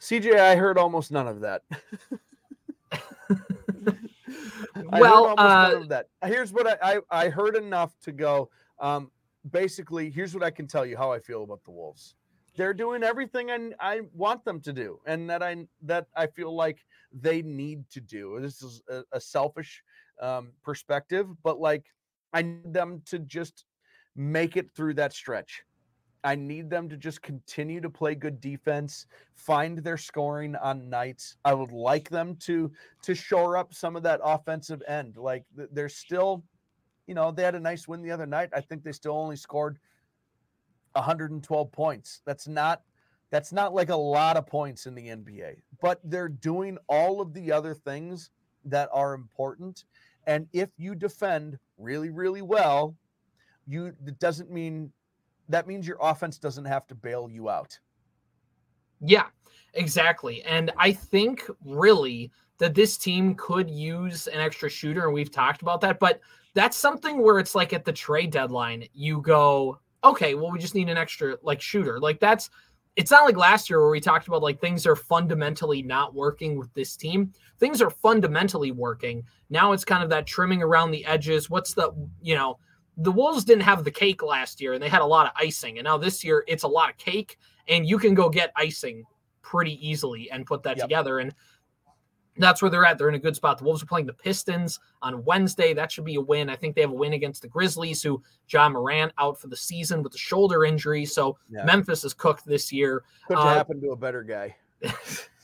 CJ, 0.00 0.38
I 0.38 0.56
heard 0.56 0.78
almost 0.78 1.10
none 1.10 1.28
of 1.28 1.40
that. 1.40 1.62
well, 4.92 5.34
uh, 5.36 5.84
that. 5.88 6.06
Here's 6.24 6.52
what 6.52 6.66
I, 6.66 6.98
I, 7.10 7.26
I 7.26 7.28
heard 7.28 7.56
enough 7.56 7.92
to 8.02 8.12
go. 8.12 8.50
Um, 8.80 9.10
basically, 9.50 10.10
here's 10.10 10.34
what 10.34 10.42
I 10.42 10.50
can 10.50 10.66
tell 10.66 10.86
you 10.86 10.96
how 10.96 11.12
I 11.12 11.18
feel 11.18 11.42
about 11.44 11.64
the 11.64 11.70
Wolves. 11.70 12.14
They're 12.56 12.74
doing 12.74 13.02
everything 13.04 13.50
I, 13.50 13.70
I 13.78 14.00
want 14.12 14.44
them 14.44 14.60
to 14.62 14.72
do, 14.72 15.00
and 15.06 15.30
that 15.30 15.42
I 15.42 15.66
that 15.82 16.06
I 16.16 16.26
feel 16.26 16.54
like 16.54 16.84
they 17.12 17.42
need 17.42 17.88
to 17.90 18.00
do. 18.00 18.38
This 18.40 18.62
is 18.62 18.82
a, 18.88 19.02
a 19.12 19.20
selfish 19.20 19.82
um, 20.20 20.52
perspective, 20.64 21.28
but 21.44 21.60
like 21.60 21.84
I 22.32 22.42
need 22.42 22.72
them 22.72 23.02
to 23.06 23.20
just 23.20 23.64
make 24.16 24.56
it 24.56 24.70
through 24.74 24.94
that 24.94 25.12
stretch. 25.12 25.62
I 26.28 26.34
need 26.34 26.68
them 26.68 26.90
to 26.90 26.98
just 26.98 27.22
continue 27.22 27.80
to 27.80 27.88
play 27.88 28.14
good 28.14 28.38
defense, 28.38 29.06
find 29.32 29.78
their 29.78 29.96
scoring 29.96 30.56
on 30.56 30.90
nights. 30.90 31.38
I 31.42 31.54
would 31.54 31.72
like 31.72 32.10
them 32.10 32.36
to 32.40 32.70
to 33.04 33.14
shore 33.14 33.56
up 33.56 33.72
some 33.72 33.96
of 33.96 34.02
that 34.02 34.20
offensive 34.22 34.82
end. 34.86 35.16
Like 35.16 35.44
they're 35.54 35.88
still, 35.88 36.44
you 37.06 37.14
know, 37.14 37.32
they 37.32 37.44
had 37.44 37.54
a 37.54 37.60
nice 37.60 37.88
win 37.88 38.02
the 38.02 38.10
other 38.10 38.26
night. 38.26 38.50
I 38.52 38.60
think 38.60 38.84
they 38.84 38.92
still 38.92 39.16
only 39.16 39.36
scored 39.36 39.78
112 40.92 41.72
points. 41.72 42.20
That's 42.26 42.46
not 42.46 42.82
that's 43.30 43.50
not 43.50 43.72
like 43.72 43.88
a 43.88 43.96
lot 43.96 44.36
of 44.36 44.46
points 44.46 44.84
in 44.84 44.94
the 44.94 45.08
NBA, 45.08 45.62
but 45.80 45.98
they're 46.04 46.28
doing 46.28 46.76
all 46.90 47.22
of 47.22 47.32
the 47.32 47.50
other 47.50 47.72
things 47.72 48.28
that 48.66 48.90
are 48.92 49.14
important. 49.14 49.86
And 50.26 50.46
if 50.52 50.68
you 50.76 50.94
defend 50.94 51.58
really, 51.78 52.10
really 52.10 52.42
well, 52.42 52.98
you 53.66 53.94
it 54.06 54.18
doesn't 54.18 54.50
mean 54.50 54.92
that 55.48 55.66
means 55.66 55.86
your 55.86 55.98
offense 56.00 56.38
doesn't 56.38 56.64
have 56.64 56.86
to 56.88 56.94
bail 56.94 57.28
you 57.30 57.48
out. 57.48 57.78
Yeah, 59.00 59.26
exactly. 59.74 60.42
And 60.42 60.72
I 60.76 60.92
think 60.92 61.48
really 61.64 62.30
that 62.58 62.74
this 62.74 62.96
team 62.96 63.34
could 63.36 63.70
use 63.70 64.26
an 64.26 64.40
extra 64.40 64.68
shooter, 64.68 65.04
and 65.04 65.14
we've 65.14 65.30
talked 65.30 65.62
about 65.62 65.80
that, 65.82 65.98
but 65.98 66.20
that's 66.54 66.76
something 66.76 67.22
where 67.22 67.38
it's 67.38 67.54
like 67.54 67.72
at 67.72 67.84
the 67.84 67.92
trade 67.92 68.32
deadline, 68.32 68.84
you 68.92 69.20
go, 69.20 69.78
okay, 70.02 70.34
well, 70.34 70.50
we 70.50 70.58
just 70.58 70.74
need 70.74 70.88
an 70.88 70.96
extra 70.96 71.36
like 71.42 71.60
shooter. 71.60 72.00
Like 72.00 72.18
that's 72.20 72.50
it's 72.96 73.12
not 73.12 73.24
like 73.24 73.36
last 73.36 73.70
year 73.70 73.80
where 73.80 73.90
we 73.90 74.00
talked 74.00 74.26
about 74.26 74.42
like 74.42 74.60
things 74.60 74.84
are 74.84 74.96
fundamentally 74.96 75.82
not 75.82 76.14
working 76.14 76.58
with 76.58 76.74
this 76.74 76.96
team. 76.96 77.32
Things 77.60 77.80
are 77.80 77.90
fundamentally 77.90 78.72
working. 78.72 79.22
Now 79.50 79.70
it's 79.70 79.84
kind 79.84 80.02
of 80.02 80.10
that 80.10 80.26
trimming 80.26 80.62
around 80.62 80.90
the 80.90 81.04
edges. 81.04 81.48
What's 81.48 81.74
the, 81.74 81.92
you 82.20 82.34
know, 82.34 82.58
the 82.98 83.12
Wolves 83.12 83.44
didn't 83.44 83.62
have 83.62 83.84
the 83.84 83.90
cake 83.90 84.22
last 84.22 84.60
year 84.60 84.74
and 84.74 84.82
they 84.82 84.88
had 84.88 85.02
a 85.02 85.06
lot 85.06 85.26
of 85.26 85.32
icing. 85.36 85.78
And 85.78 85.84
now 85.84 85.96
this 85.96 86.24
year 86.24 86.44
it's 86.48 86.64
a 86.64 86.68
lot 86.68 86.90
of 86.90 86.96
cake 86.98 87.38
and 87.68 87.88
you 87.88 87.96
can 87.96 88.12
go 88.12 88.28
get 88.28 88.52
icing 88.56 89.04
pretty 89.40 89.78
easily 89.86 90.30
and 90.30 90.44
put 90.44 90.64
that 90.64 90.76
yep. 90.76 90.86
together. 90.86 91.20
And 91.20 91.32
that's 92.38 92.60
where 92.60 92.70
they're 92.70 92.84
at. 92.84 92.98
They're 92.98 93.08
in 93.08 93.14
a 93.14 93.20
good 93.20 93.36
spot. 93.36 93.58
The 93.58 93.64
Wolves 93.64 93.82
are 93.82 93.86
playing 93.86 94.06
the 94.06 94.12
Pistons 94.12 94.80
on 95.00 95.24
Wednesday. 95.24 95.74
That 95.74 95.92
should 95.92 96.04
be 96.04 96.16
a 96.16 96.20
win. 96.20 96.50
I 96.50 96.56
think 96.56 96.74
they 96.74 96.80
have 96.80 96.90
a 96.90 96.94
win 96.94 97.12
against 97.12 97.42
the 97.42 97.48
Grizzlies, 97.48 98.02
who 98.02 98.22
Ja 98.48 98.68
Morant 98.68 99.12
out 99.18 99.40
for 99.40 99.46
the 99.46 99.56
season 99.56 100.02
with 100.02 100.14
a 100.14 100.18
shoulder 100.18 100.64
injury. 100.64 101.04
So 101.04 101.36
yeah. 101.48 101.64
Memphis 101.64 102.04
is 102.04 102.14
cooked 102.14 102.46
this 102.46 102.72
year. 102.72 103.04
Could 103.26 103.38
uh, 103.38 103.54
happen 103.54 103.80
to 103.80 103.90
a 103.90 103.96
better 103.96 104.22
guy. 104.22 104.56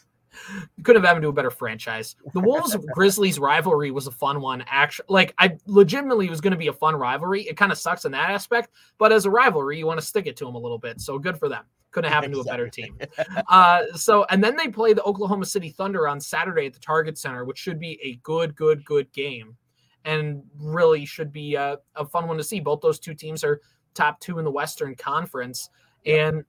could 0.82 0.96
have 0.96 1.04
happened 1.04 1.22
to 1.22 1.28
a 1.28 1.32
better 1.32 1.50
franchise. 1.50 2.16
The 2.32 2.40
Wolves 2.40 2.76
Grizzlies 2.94 3.38
rivalry 3.38 3.90
was 3.90 4.06
a 4.06 4.10
fun 4.10 4.40
one. 4.40 4.64
Actually, 4.66 5.06
like 5.08 5.34
I 5.38 5.56
legitimately 5.66 6.28
was 6.28 6.40
going 6.40 6.52
to 6.52 6.58
be 6.58 6.68
a 6.68 6.72
fun 6.72 6.96
rivalry. 6.96 7.42
It 7.42 7.56
kind 7.56 7.72
of 7.72 7.78
sucks 7.78 8.04
in 8.04 8.12
that 8.12 8.30
aspect, 8.30 8.70
but 8.98 9.12
as 9.12 9.24
a 9.24 9.30
rivalry, 9.30 9.78
you 9.78 9.86
want 9.86 10.00
to 10.00 10.06
stick 10.06 10.26
it 10.26 10.36
to 10.38 10.44
them 10.44 10.54
a 10.54 10.58
little 10.58 10.78
bit. 10.78 11.00
So 11.00 11.18
good 11.18 11.38
for 11.38 11.48
them. 11.48 11.64
Couldn't 11.90 12.10
happen 12.10 12.32
to 12.32 12.40
a 12.40 12.44
better 12.44 12.68
team. 12.68 12.98
Uh, 13.48 13.84
so 13.94 14.24
and 14.30 14.42
then 14.42 14.56
they 14.56 14.68
play 14.68 14.92
the 14.92 15.02
Oklahoma 15.02 15.44
City 15.44 15.68
Thunder 15.68 16.08
on 16.08 16.20
Saturday 16.20 16.66
at 16.66 16.72
the 16.72 16.78
Target 16.80 17.18
Center, 17.18 17.44
which 17.44 17.58
should 17.58 17.78
be 17.78 18.00
a 18.02 18.16
good, 18.22 18.56
good, 18.56 18.84
good 18.84 19.10
game, 19.12 19.56
and 20.04 20.42
really 20.58 21.04
should 21.04 21.32
be 21.32 21.54
a, 21.54 21.78
a 21.94 22.04
fun 22.04 22.26
one 22.26 22.36
to 22.36 22.44
see. 22.44 22.58
Both 22.58 22.80
those 22.80 22.98
two 22.98 23.14
teams 23.14 23.44
are 23.44 23.60
top 23.92 24.18
two 24.20 24.38
in 24.38 24.44
the 24.44 24.50
Western 24.50 24.94
Conference, 24.94 25.68
and 26.04 26.44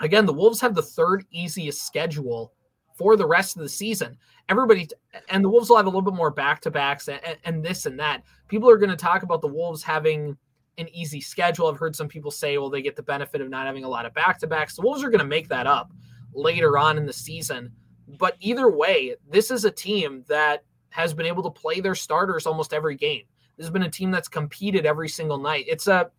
again, 0.00 0.26
the 0.26 0.32
Wolves 0.32 0.60
have 0.60 0.74
the 0.74 0.82
third 0.82 1.24
easiest 1.30 1.86
schedule 1.86 2.52
for 2.94 3.16
the 3.16 3.26
rest 3.26 3.56
of 3.56 3.62
the 3.62 3.68
season. 3.68 4.16
Everybody 4.48 4.88
and 5.28 5.44
the 5.44 5.48
Wolves 5.48 5.68
will 5.68 5.76
have 5.76 5.86
a 5.86 5.88
little 5.88 6.02
bit 6.02 6.14
more 6.14 6.30
back 6.30 6.60
to 6.62 6.70
backs 6.70 7.08
and, 7.08 7.20
and, 7.44 7.64
this 7.64 7.86
and 7.86 7.98
that. 7.98 8.22
People 8.48 8.70
are 8.70 8.78
going 8.78 8.90
to 8.90 8.96
talk 8.96 9.22
about 9.22 9.40
the 9.40 9.48
Wolves 9.48 9.82
having 9.82 10.36
an 10.78 10.88
easy 10.92 11.20
schedule. 11.20 11.66
I've 11.66 11.78
heard 11.78 11.96
some 11.96 12.08
people 12.08 12.30
say, 12.30 12.58
well, 12.58 12.70
they 12.70 12.82
get 12.82 12.96
the 12.96 13.02
benefit 13.02 13.40
of 13.40 13.48
not 13.48 13.66
having 13.66 13.84
a 13.84 13.88
lot 13.88 14.06
of 14.06 14.14
back 14.14 14.38
to 14.40 14.46
backs. 14.46 14.76
The 14.76 14.82
Wolves 14.82 15.02
are 15.02 15.10
going 15.10 15.20
to 15.20 15.24
make 15.24 15.48
that 15.48 15.66
up 15.66 15.92
later 16.34 16.78
on 16.78 16.98
in 16.98 17.06
the 17.06 17.12
season. 17.12 17.72
But 18.18 18.36
either 18.40 18.70
way, 18.70 19.16
this 19.28 19.50
is 19.50 19.64
a 19.64 19.70
team 19.70 20.24
that 20.28 20.64
has 20.90 21.14
been 21.14 21.26
able 21.26 21.42
to 21.42 21.50
play 21.50 21.80
their 21.80 21.94
starters 21.94 22.46
almost 22.46 22.74
every 22.74 22.96
game. 22.96 23.22
This 23.56 23.66
has 23.66 23.72
been 23.72 23.82
a 23.82 23.90
team 23.90 24.10
that's 24.10 24.28
competed 24.28 24.84
every 24.84 25.08
single 25.08 25.38
night. 25.38 25.64
It's 25.68 25.86
a, 25.86 26.10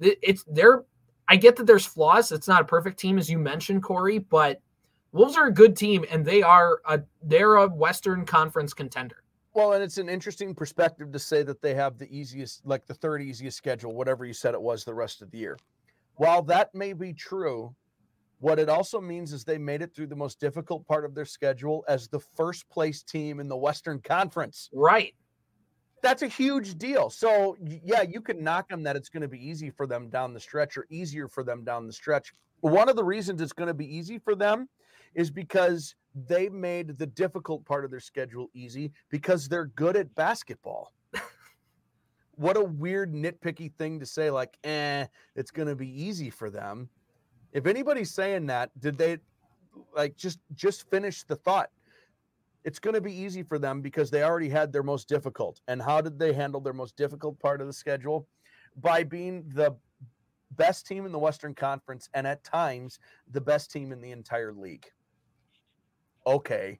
it's 0.00 0.44
they're, 0.48 0.84
I 1.28 1.36
get 1.36 1.56
that 1.56 1.66
there's 1.66 1.86
flaws. 1.86 2.32
It's 2.32 2.48
not 2.48 2.62
a 2.62 2.66
perfect 2.66 2.98
team, 2.98 3.18
as 3.18 3.30
you 3.30 3.38
mentioned, 3.38 3.82
Corey, 3.82 4.18
but 4.18 4.60
Wolves 5.14 5.36
are 5.36 5.46
a 5.46 5.52
good 5.52 5.76
team, 5.76 6.04
and 6.10 6.24
they 6.24 6.42
are 6.42 6.80
a 6.86 7.00
they're 7.22 7.54
a 7.54 7.68
Western 7.68 8.26
Conference 8.26 8.74
contender. 8.74 9.22
Well, 9.54 9.74
and 9.74 9.82
it's 9.82 9.98
an 9.98 10.08
interesting 10.08 10.56
perspective 10.56 11.12
to 11.12 11.20
say 11.20 11.44
that 11.44 11.62
they 11.62 11.72
have 11.74 11.98
the 11.98 12.12
easiest, 12.12 12.66
like 12.66 12.84
the 12.84 12.94
third 12.94 13.22
easiest 13.22 13.56
schedule, 13.56 13.94
whatever 13.94 14.24
you 14.24 14.32
said 14.32 14.54
it 14.54 14.60
was, 14.60 14.84
the 14.84 14.92
rest 14.92 15.22
of 15.22 15.30
the 15.30 15.38
year. 15.38 15.56
While 16.16 16.42
that 16.42 16.74
may 16.74 16.94
be 16.94 17.12
true, 17.12 17.72
what 18.40 18.58
it 18.58 18.68
also 18.68 19.00
means 19.00 19.32
is 19.32 19.44
they 19.44 19.56
made 19.56 19.82
it 19.82 19.94
through 19.94 20.08
the 20.08 20.16
most 20.16 20.40
difficult 20.40 20.84
part 20.88 21.04
of 21.04 21.14
their 21.14 21.24
schedule 21.24 21.84
as 21.86 22.08
the 22.08 22.18
first 22.18 22.68
place 22.68 23.04
team 23.04 23.38
in 23.38 23.46
the 23.46 23.56
Western 23.56 24.00
Conference. 24.00 24.68
Right. 24.72 25.14
That's 26.02 26.22
a 26.22 26.28
huge 26.28 26.76
deal. 26.76 27.08
So, 27.08 27.56
yeah, 27.84 28.02
you 28.02 28.20
can 28.20 28.42
knock 28.42 28.68
them 28.68 28.82
that 28.82 28.96
it's 28.96 29.08
going 29.08 29.22
to 29.22 29.28
be 29.28 29.48
easy 29.48 29.70
for 29.70 29.86
them 29.86 30.08
down 30.10 30.34
the 30.34 30.40
stretch 30.40 30.76
or 30.76 30.86
easier 30.90 31.28
for 31.28 31.44
them 31.44 31.62
down 31.62 31.86
the 31.86 31.92
stretch. 31.92 32.34
One 32.62 32.88
of 32.88 32.96
the 32.96 33.04
reasons 33.04 33.40
it's 33.40 33.52
going 33.52 33.68
to 33.68 33.74
be 33.74 33.96
easy 33.96 34.18
for 34.18 34.34
them 34.34 34.68
is 35.14 35.30
because 35.30 35.94
they 36.14 36.48
made 36.48 36.98
the 36.98 37.06
difficult 37.06 37.64
part 37.64 37.84
of 37.84 37.90
their 37.90 38.00
schedule 38.00 38.48
easy 38.54 38.92
because 39.10 39.48
they're 39.48 39.66
good 39.66 39.96
at 39.96 40.14
basketball. 40.14 40.92
what 42.36 42.56
a 42.56 42.64
weird 42.64 43.12
nitpicky 43.12 43.72
thing 43.74 43.98
to 44.00 44.06
say, 44.06 44.30
like, 44.30 44.56
eh, 44.64 45.06
it's 45.34 45.50
going 45.50 45.68
to 45.68 45.76
be 45.76 45.88
easy 45.88 46.30
for 46.30 46.50
them. 46.50 46.88
If 47.52 47.66
anybody's 47.66 48.12
saying 48.12 48.46
that, 48.46 48.70
did 48.78 48.96
they 48.98 49.18
like 49.94 50.16
just 50.16 50.38
just 50.54 50.88
finish 50.90 51.24
the 51.24 51.36
thought? 51.36 51.70
It's 52.64 52.78
going 52.78 52.94
to 52.94 53.00
be 53.00 53.12
easy 53.12 53.42
for 53.42 53.58
them 53.58 53.80
because 53.80 54.10
they 54.10 54.22
already 54.22 54.48
had 54.48 54.72
their 54.72 54.82
most 54.82 55.08
difficult. 55.08 55.60
And 55.68 55.82
how 55.82 56.00
did 56.00 56.18
they 56.18 56.32
handle 56.32 56.60
their 56.60 56.72
most 56.72 56.96
difficult 56.96 57.38
part 57.38 57.60
of 57.60 57.66
the 57.66 57.72
schedule? 57.72 58.26
By 58.80 59.04
being 59.04 59.44
the 59.54 59.76
best 60.52 60.86
team 60.86 61.04
in 61.04 61.12
the 61.12 61.18
Western 61.18 61.54
Conference 61.54 62.08
and 62.14 62.26
at 62.26 62.42
times 62.42 62.98
the 63.30 63.40
best 63.40 63.70
team 63.70 63.92
in 63.92 64.00
the 64.00 64.12
entire 64.12 64.52
league 64.52 64.86
okay, 66.26 66.78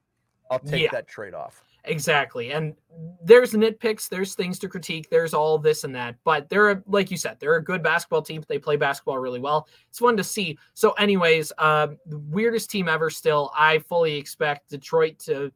I'll 0.50 0.58
take 0.58 0.82
yeah. 0.82 0.88
that 0.92 1.08
trade 1.08 1.34
off. 1.34 1.64
Exactly. 1.86 2.52
And 2.52 2.74
there's 3.22 3.52
nitpicks, 3.52 4.08
there's 4.08 4.34
things 4.34 4.58
to 4.60 4.68
critique, 4.68 5.10
there's 5.10 5.34
all 5.34 5.58
this 5.58 5.84
and 5.84 5.94
that. 5.94 6.16
But 6.24 6.48
they're, 6.48 6.82
like 6.86 7.10
you 7.10 7.16
said, 7.16 7.36
they're 7.40 7.56
a 7.56 7.64
good 7.64 7.82
basketball 7.82 8.22
team. 8.22 8.42
They 8.48 8.58
play 8.58 8.76
basketball 8.76 9.18
really 9.18 9.40
well. 9.40 9.68
It's 9.90 9.98
fun 9.98 10.16
to 10.16 10.24
see. 10.24 10.58
So, 10.72 10.92
anyways, 10.92 11.52
uh, 11.58 11.88
weirdest 12.06 12.70
team 12.70 12.88
ever 12.88 13.10
still. 13.10 13.52
I 13.54 13.78
fully 13.80 14.16
expect 14.16 14.70
Detroit 14.70 15.18
to. 15.20 15.52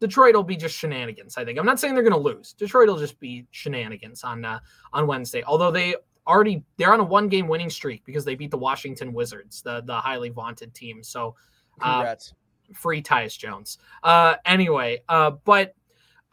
Detroit 0.00 0.34
will 0.34 0.44
be 0.44 0.56
just 0.56 0.76
shenanigans. 0.76 1.36
I 1.36 1.44
think. 1.44 1.58
I'm 1.58 1.66
not 1.66 1.80
saying 1.80 1.94
they're 1.94 2.02
going 2.04 2.12
to 2.12 2.18
lose. 2.18 2.52
Detroit 2.52 2.88
will 2.88 2.98
just 2.98 3.18
be 3.18 3.46
shenanigans 3.50 4.22
on 4.22 4.44
uh, 4.44 4.60
on 4.92 5.06
Wednesday. 5.06 5.42
Although 5.44 5.70
they 5.70 5.96
already 6.26 6.62
they're 6.76 6.92
on 6.92 7.00
a 7.00 7.04
one 7.04 7.28
game 7.28 7.48
winning 7.48 7.70
streak 7.70 8.04
because 8.04 8.24
they 8.24 8.34
beat 8.34 8.50
the 8.50 8.58
Washington 8.58 9.12
Wizards, 9.12 9.62
the 9.62 9.82
the 9.82 9.94
highly 9.94 10.28
vaunted 10.28 10.72
team. 10.74 11.02
So, 11.02 11.34
uh, 11.80 11.94
Congrats 11.94 12.34
free 12.74 13.02
Tyus 13.02 13.38
Jones. 13.38 13.78
Uh, 14.02 14.34
anyway, 14.44 15.02
uh, 15.08 15.32
but 15.44 15.74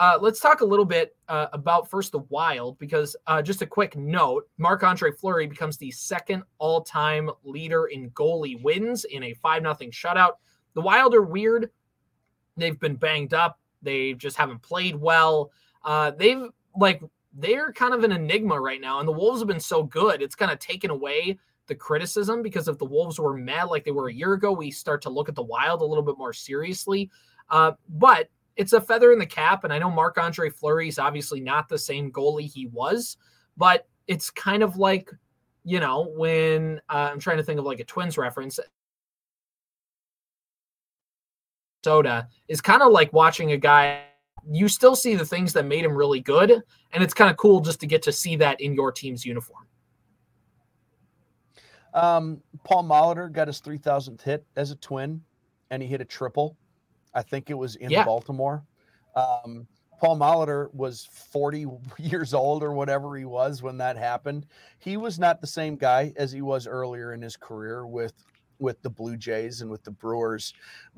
uh, 0.01 0.17
let's 0.19 0.39
talk 0.39 0.62
a 0.62 0.65
little 0.65 0.83
bit 0.86 1.15
uh, 1.27 1.45
about 1.53 1.88
first 1.88 2.12
the 2.12 2.19
Wild 2.29 2.79
because 2.79 3.15
uh, 3.27 3.39
just 3.39 3.62
a 3.62 3.67
quick 3.67 3.95
note: 3.95 4.50
Marc 4.57 4.83
Andre 4.83 5.12
Fleury 5.12 5.45
becomes 5.45 5.77
the 5.77 5.91
second 5.91 6.41
all-time 6.57 7.29
leader 7.43 7.86
in 7.86 8.10
goalie 8.12 8.62
wins 8.63 9.05
in 9.05 9.21
a 9.21 9.33
five 9.36 9.62
nothing 9.62 9.91
shutout. 9.91 10.33
The 10.74 10.81
Wild 10.81 11.13
are 11.13 11.21
weird; 11.21 11.69
they've 12.57 12.79
been 12.79 12.95
banged 12.95 13.36
up. 13.36 13.60
They 13.83 14.13
just 14.13 14.38
haven't 14.38 14.63
played 14.63 14.95
well. 14.95 15.51
Uh, 15.83 16.12
they've 16.17 16.48
like 16.75 17.03
they're 17.33 17.71
kind 17.71 17.93
of 17.93 18.03
an 18.03 18.12
enigma 18.12 18.60
right 18.60 18.81
now, 18.81 19.00
and 19.00 19.07
the 19.07 19.13
Wolves 19.13 19.39
have 19.41 19.48
been 19.48 19.60
so 19.60 19.83
good; 19.83 20.24
it's 20.24 20.36
kind 20.36 20.51
of 20.51 20.57
taken 20.57 20.89
away 20.89 21.38
the 21.72 21.75
criticism 21.75 22.44
because 22.44 22.68
if 22.68 22.78
the 22.78 22.86
Wolves 22.86 23.18
were 23.18 23.38
mad 23.38 23.70
like 23.70 23.86
they 23.86 23.92
were 23.92 24.10
a 24.10 24.13
year 24.13 24.34
ago, 24.34 24.51
we 24.51 24.70
start 24.70 25.01
to 25.04 25.10
look 25.10 25.30
at 25.30 25.36
the 25.36 25.42
Wild 25.42 25.82
a 25.82 25.86
little 25.86 26.04
bit 26.04 26.18
more 26.18 26.34
seriously. 26.34 27.10
Uh, 27.50 27.72
but 27.88 28.30
it's 28.58 28.74
a 28.74 28.82
feather 28.82 29.13
in 29.13 29.20
the 29.20 29.25
cap, 29.25 29.63
and 29.63 29.72
I 29.72 29.80
know 29.80 29.90
Marc 29.90 30.18
Andre 30.18 30.50
Fleury 30.50 30.90
is 30.90 31.00
obviously 31.00 31.40
not 31.40 31.70
the 31.70 31.78
same 31.78 32.12
goalie 32.12 32.51
he 32.51 32.68
was, 32.68 33.16
but 33.56 33.88
it's 34.08 34.30
kind 34.30 34.63
of 34.63 34.75
like 34.75 35.10
you 35.63 35.80
know 35.80 36.12
when 36.18 36.82
uh, 36.90 37.10
I'm 37.12 37.20
trying 37.20 37.38
to 37.38 37.44
think 37.44 37.58
of 37.58 37.66
like 37.66 37.80
a 37.80 37.86
Twins 37.86 38.18
reference. 38.18 38.60
Soda 41.86 42.28
is 42.50 42.60
kind 42.60 42.82
of 42.82 42.92
like 42.92 43.13
watching 43.13 43.54
a 43.54 43.58
guy 43.58 44.01
you 44.50 44.68
still 44.68 44.96
see 44.96 45.16
the 45.16 45.25
things 45.25 45.54
that 45.54 45.66
made 45.66 45.86
him 45.86 45.96
really 45.96 46.20
good. 46.20 46.62
And 46.92 47.04
it's 47.04 47.13
kind 47.13 47.30
of 47.30 47.38
cool 47.38 47.62
just 47.62 47.80
to 47.82 47.88
get 47.88 48.01
to 48.04 48.12
see 48.12 48.36
that 48.38 48.60
in 48.60 48.74
your 48.74 48.92
team's 48.92 49.25
uniform. 49.25 49.68
Um, 51.93 52.41
Paul 52.63 52.83
Molitor 52.83 53.31
got 53.31 53.48
his 53.48 53.62
3000th 53.62 54.21
hit 54.21 54.45
as 54.55 54.71
a 54.71 54.75
twin, 54.75 55.21
and 55.69 55.81
he 55.81 55.88
hit 55.88 56.01
a 56.01 56.05
triple. 56.05 56.57
I 57.13 57.21
think 57.21 57.50
it 57.50 57.53
was 57.53 57.75
in 57.75 57.89
yeah. 57.89 58.05
Baltimore. 58.05 58.63
Um, 59.15 59.67
Paul 60.00 60.17
Molitor 60.17 60.74
was 60.74 61.07
40 61.31 61.67
years 62.00 62.33
old 62.33 62.63
or 62.63 62.74
whatever 62.74 63.15
he 63.15 63.25
was 63.25 63.62
when 63.62 63.77
that 63.77 63.98
happened. 63.98 64.48
He 64.79 64.98
was 64.98 65.19
not 65.19 65.41
the 65.41 65.48
same 65.48 65.75
guy 65.75 66.13
as 66.15 66.31
he 66.31 66.41
was 66.41 66.67
earlier 66.67 67.13
in 67.13 67.21
his 67.21 67.38
career 67.38 67.86
with 67.86 68.13
with 68.60 68.79
the 68.83 68.89
Blue 68.91 69.17
Jays 69.17 69.62
and 69.62 69.71
with 69.71 69.83
the 69.83 69.89
Brewers, 69.89 70.53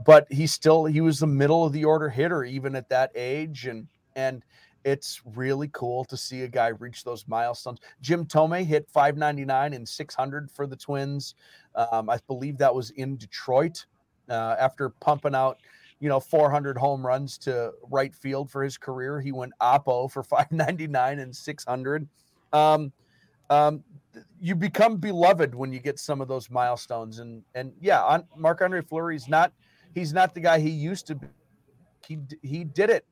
but 0.05 0.29
he 0.29 0.45
still 0.45 0.83
he 0.83 0.99
was 0.99 1.19
the 1.19 1.27
middle 1.27 1.63
of 1.63 1.71
the 1.71 1.85
order 1.85 2.09
hitter 2.09 2.43
even 2.43 2.75
at 2.75 2.89
that 2.89 3.09
age 3.15 3.67
and 3.67 3.87
and 4.17 4.43
it's 4.83 5.21
really 5.35 5.69
cool 5.73 6.03
to 6.05 6.17
see 6.17 6.41
a 6.41 6.47
guy 6.47 6.67
reach 6.67 7.03
those 7.03 7.27
milestones. 7.27 7.79
Jim 8.01 8.25
Thome 8.25 8.65
hit 8.65 8.89
599 8.89 9.73
and 9.73 9.87
600 9.87 10.51
for 10.51 10.67
the 10.67 10.75
Twins. 10.75 11.35
Um, 11.75 12.09
I 12.09 12.19
believe 12.27 12.57
that 12.57 12.73
was 12.73 12.91
in 12.91 13.17
Detroit 13.17 13.85
uh, 14.29 14.55
after 14.59 14.89
pumping 14.89 15.35
out 15.35 15.59
you 15.99 16.09
know 16.09 16.19
400 16.19 16.77
home 16.77 17.05
runs 17.05 17.37
to 17.39 17.71
right 17.89 18.13
field 18.13 18.51
for 18.51 18.61
his 18.61 18.77
career. 18.77 19.21
He 19.21 19.31
went 19.31 19.53
oppo 19.61 20.11
for 20.11 20.21
599 20.23 21.19
and 21.19 21.33
600. 21.33 22.07
Um, 22.51 22.91
um, 23.49 23.83
you 24.41 24.53
become 24.53 24.97
beloved 24.97 25.55
when 25.55 25.71
you 25.71 25.79
get 25.79 25.99
some 25.99 26.19
of 26.19 26.27
those 26.27 26.49
milestones, 26.49 27.19
and 27.19 27.41
and 27.55 27.71
yeah, 27.79 28.03
on 28.03 28.25
Marc 28.35 28.61
Andre 28.61 28.81
Fleury's 28.81 29.29
not 29.29 29.53
he's 29.95 30.11
not 30.13 30.33
the 30.33 30.41
guy 30.41 30.59
he 30.59 30.69
used 30.69 31.07
to 31.07 31.15
be. 31.15 31.27
He 32.05 32.19
he 32.41 32.63
did 32.65 32.89
it. 32.89 33.05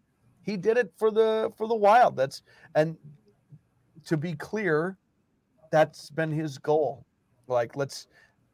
He 0.44 0.58
did 0.58 0.78
it 0.78 0.92
for 0.98 1.12
the 1.12 1.52
for 1.58 1.68
the 1.68 1.76
Wild. 1.76 2.16
That's 2.16 2.42
and 2.76 2.98
to 4.06 4.18
be 4.18 4.34
clear, 4.34 4.98
that's 5.72 6.10
been 6.10 6.32
his 6.32 6.58
goal. 6.58 7.06
Like 7.48 7.76
let's 7.76 8.08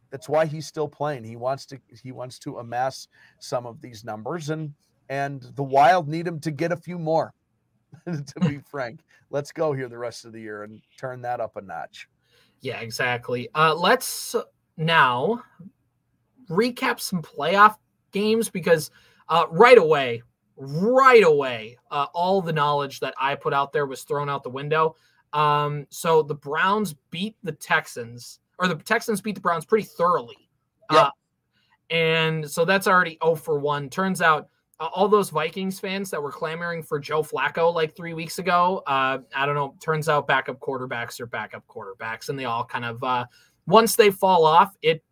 that's 0.10 0.30
why 0.30 0.46
he's 0.46 0.68
still 0.68 0.88
playing. 0.88 1.24
He 1.24 1.36
wants 1.36 1.66
to 1.68 1.80
he 2.02 2.12
wants 2.12 2.40
to 2.40 2.58
amass 2.58 3.08
some 3.40 3.66
of 3.66 3.82
these 3.82 4.04
numbers 4.04 4.50
and 4.50 4.74
and 5.10 5.42
the 5.56 5.64
Wild 5.64 6.08
need 6.08 6.28
him 6.28 6.40
to 6.42 6.52
get 6.52 6.72
a 6.72 6.78
few 6.78 7.00
more. 7.00 7.34
to 8.06 8.40
be 8.42 8.60
frank, 8.70 9.02
let's 9.30 9.52
go 9.52 9.74
here 9.74 9.88
the 9.88 9.98
rest 9.98 10.26
of 10.26 10.34
the 10.34 10.42
year 10.42 10.64
and 10.64 10.82
turn 10.98 11.22
that 11.22 11.40
up 11.40 11.56
a 11.56 11.62
notch. 11.62 12.08
Yeah, 12.62 12.80
exactly. 12.80 13.50
Uh, 13.56 13.76
let's 13.76 14.36
now 14.78 15.44
recap 16.50 17.00
some 17.00 17.22
playoff 17.22 17.76
games 18.12 18.50
because 18.50 18.92
uh, 19.30 19.46
right 19.52 19.78
away, 19.78 20.24
right 20.58 21.24
away, 21.24 21.78
uh, 21.92 22.08
all 22.14 22.42
the 22.42 22.54
knowledge 22.54 23.00
that 23.00 23.14
I 23.20 23.36
put 23.36 23.54
out 23.54 23.72
there 23.72 23.86
was 23.86 24.04
thrown 24.04 24.30
out 24.30 24.44
the 24.44 24.50
window. 24.50 24.96
Um, 25.34 25.86
so 25.90 26.24
the 26.24 26.36
Browns 26.36 26.96
beat 27.12 27.36
the 27.44 27.52
Texans 27.52 28.40
or 28.60 28.68
the 28.68 28.76
Texans 28.76 29.22
beat 29.22 29.36
the 29.36 29.42
Browns 29.42 29.66
pretty 29.66 29.86
thoroughly. 29.86 30.50
Yeah. 30.92 31.04
Uh, 31.04 31.10
and 31.90 32.50
so 32.50 32.66
that's 32.66 32.88
already 32.88 33.18
0 33.24 33.36
for 33.36 33.60
1. 33.60 33.90
Turns 33.90 34.22
out 34.22 34.50
uh, 34.80 34.90
all 34.94 35.08
those 35.08 35.30
Vikings 35.30 35.80
fans 35.80 36.10
that 36.12 36.22
were 36.22 36.32
clamoring 36.32 36.84
for 36.84 37.00
Joe 37.00 37.24
Flacco 37.24 37.74
like 37.74 37.96
three 37.96 38.14
weeks 38.14 38.40
ago, 38.40 38.84
uh, 38.88 39.20
I 39.36 39.46
don't 39.46 39.56
know, 39.56 39.76
turns 39.80 40.10
out 40.10 40.28
backup 40.28 40.60
quarterbacks 40.60 41.20
are 41.20 41.26
backup 41.26 41.66
quarterbacks 41.68 42.30
and 42.30 42.38
they 42.38 42.46
all 42.46 42.66
kind 42.66 42.86
of, 42.86 43.04
uh, 43.04 43.26
once 43.68 43.96
they 43.96 44.12
fall 44.12 44.46
off, 44.46 44.76
it 44.82 45.04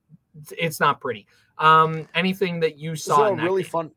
it's 0.57 0.79
not 0.79 0.99
pretty. 0.99 1.27
Um, 1.57 2.07
anything 2.13 2.59
that 2.61 2.77
you 2.77 2.95
saw? 2.95 3.29
really 3.29 3.63
game? 3.63 3.71
fun. 3.71 3.91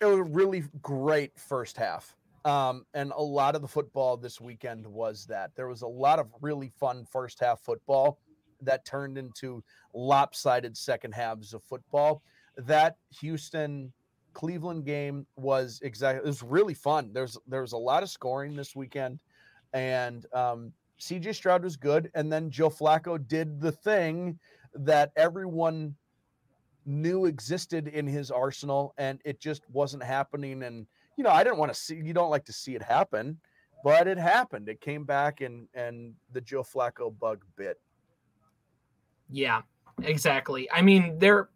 It, 0.00 0.04
was 0.04 0.18
a 0.18 0.22
really 0.22 0.64
great 0.82 1.38
first 1.38 1.76
half. 1.76 2.14
Um, 2.44 2.86
and 2.94 3.12
a 3.16 3.22
lot 3.22 3.54
of 3.56 3.62
the 3.62 3.68
football 3.68 4.16
this 4.16 4.40
weekend 4.40 4.86
was 4.86 5.26
that 5.26 5.50
there 5.56 5.68
was 5.68 5.82
a 5.82 5.86
lot 5.86 6.18
of 6.18 6.28
really 6.40 6.70
fun 6.78 7.04
first 7.04 7.40
half 7.40 7.60
football 7.60 8.18
that 8.62 8.84
turned 8.84 9.18
into 9.18 9.62
lopsided 9.94 10.76
second 10.76 11.12
halves 11.12 11.52
of 11.52 11.62
football. 11.62 12.22
That 12.56 12.96
Houston 13.20 13.92
Cleveland 14.32 14.84
game 14.84 15.26
was 15.36 15.80
exactly 15.82 16.24
it 16.24 16.26
was 16.26 16.42
really 16.42 16.74
fun. 16.74 17.10
There's 17.12 17.36
there 17.46 17.60
was 17.60 17.72
a 17.72 17.78
lot 17.78 18.02
of 18.02 18.10
scoring 18.10 18.54
this 18.54 18.76
weekend, 18.76 19.18
and 19.72 20.24
um, 20.32 20.72
CJ 21.00 21.34
Stroud 21.34 21.64
was 21.64 21.76
good, 21.76 22.10
and 22.14 22.32
then 22.32 22.50
Joe 22.50 22.70
Flacco 22.70 23.18
did 23.26 23.60
the 23.60 23.72
thing 23.72 24.38
that 24.74 25.12
everyone 25.16 25.94
knew 26.88 27.26
existed 27.26 27.86
in 27.86 28.06
his 28.06 28.30
arsenal, 28.30 28.94
and 28.96 29.20
it 29.24 29.40
just 29.40 29.62
wasn't 29.70 30.02
happening. 30.02 30.62
And 30.62 30.86
you 31.16 31.22
know, 31.22 31.30
I 31.30 31.44
didn't 31.44 31.58
want 31.58 31.72
to 31.72 31.78
see. 31.78 31.96
You 31.96 32.14
don't 32.14 32.30
like 32.30 32.46
to 32.46 32.52
see 32.52 32.74
it 32.74 32.82
happen, 32.82 33.38
but 33.84 34.08
it 34.08 34.18
happened. 34.18 34.68
It 34.68 34.80
came 34.80 35.04
back, 35.04 35.42
and 35.42 35.68
and 35.74 36.14
the 36.32 36.40
Joe 36.40 36.62
Flacco 36.62 37.16
bug 37.16 37.44
bit. 37.56 37.78
Yeah, 39.30 39.62
exactly. 40.02 40.68
I 40.72 40.80
mean, 40.80 41.18
there, 41.18 41.50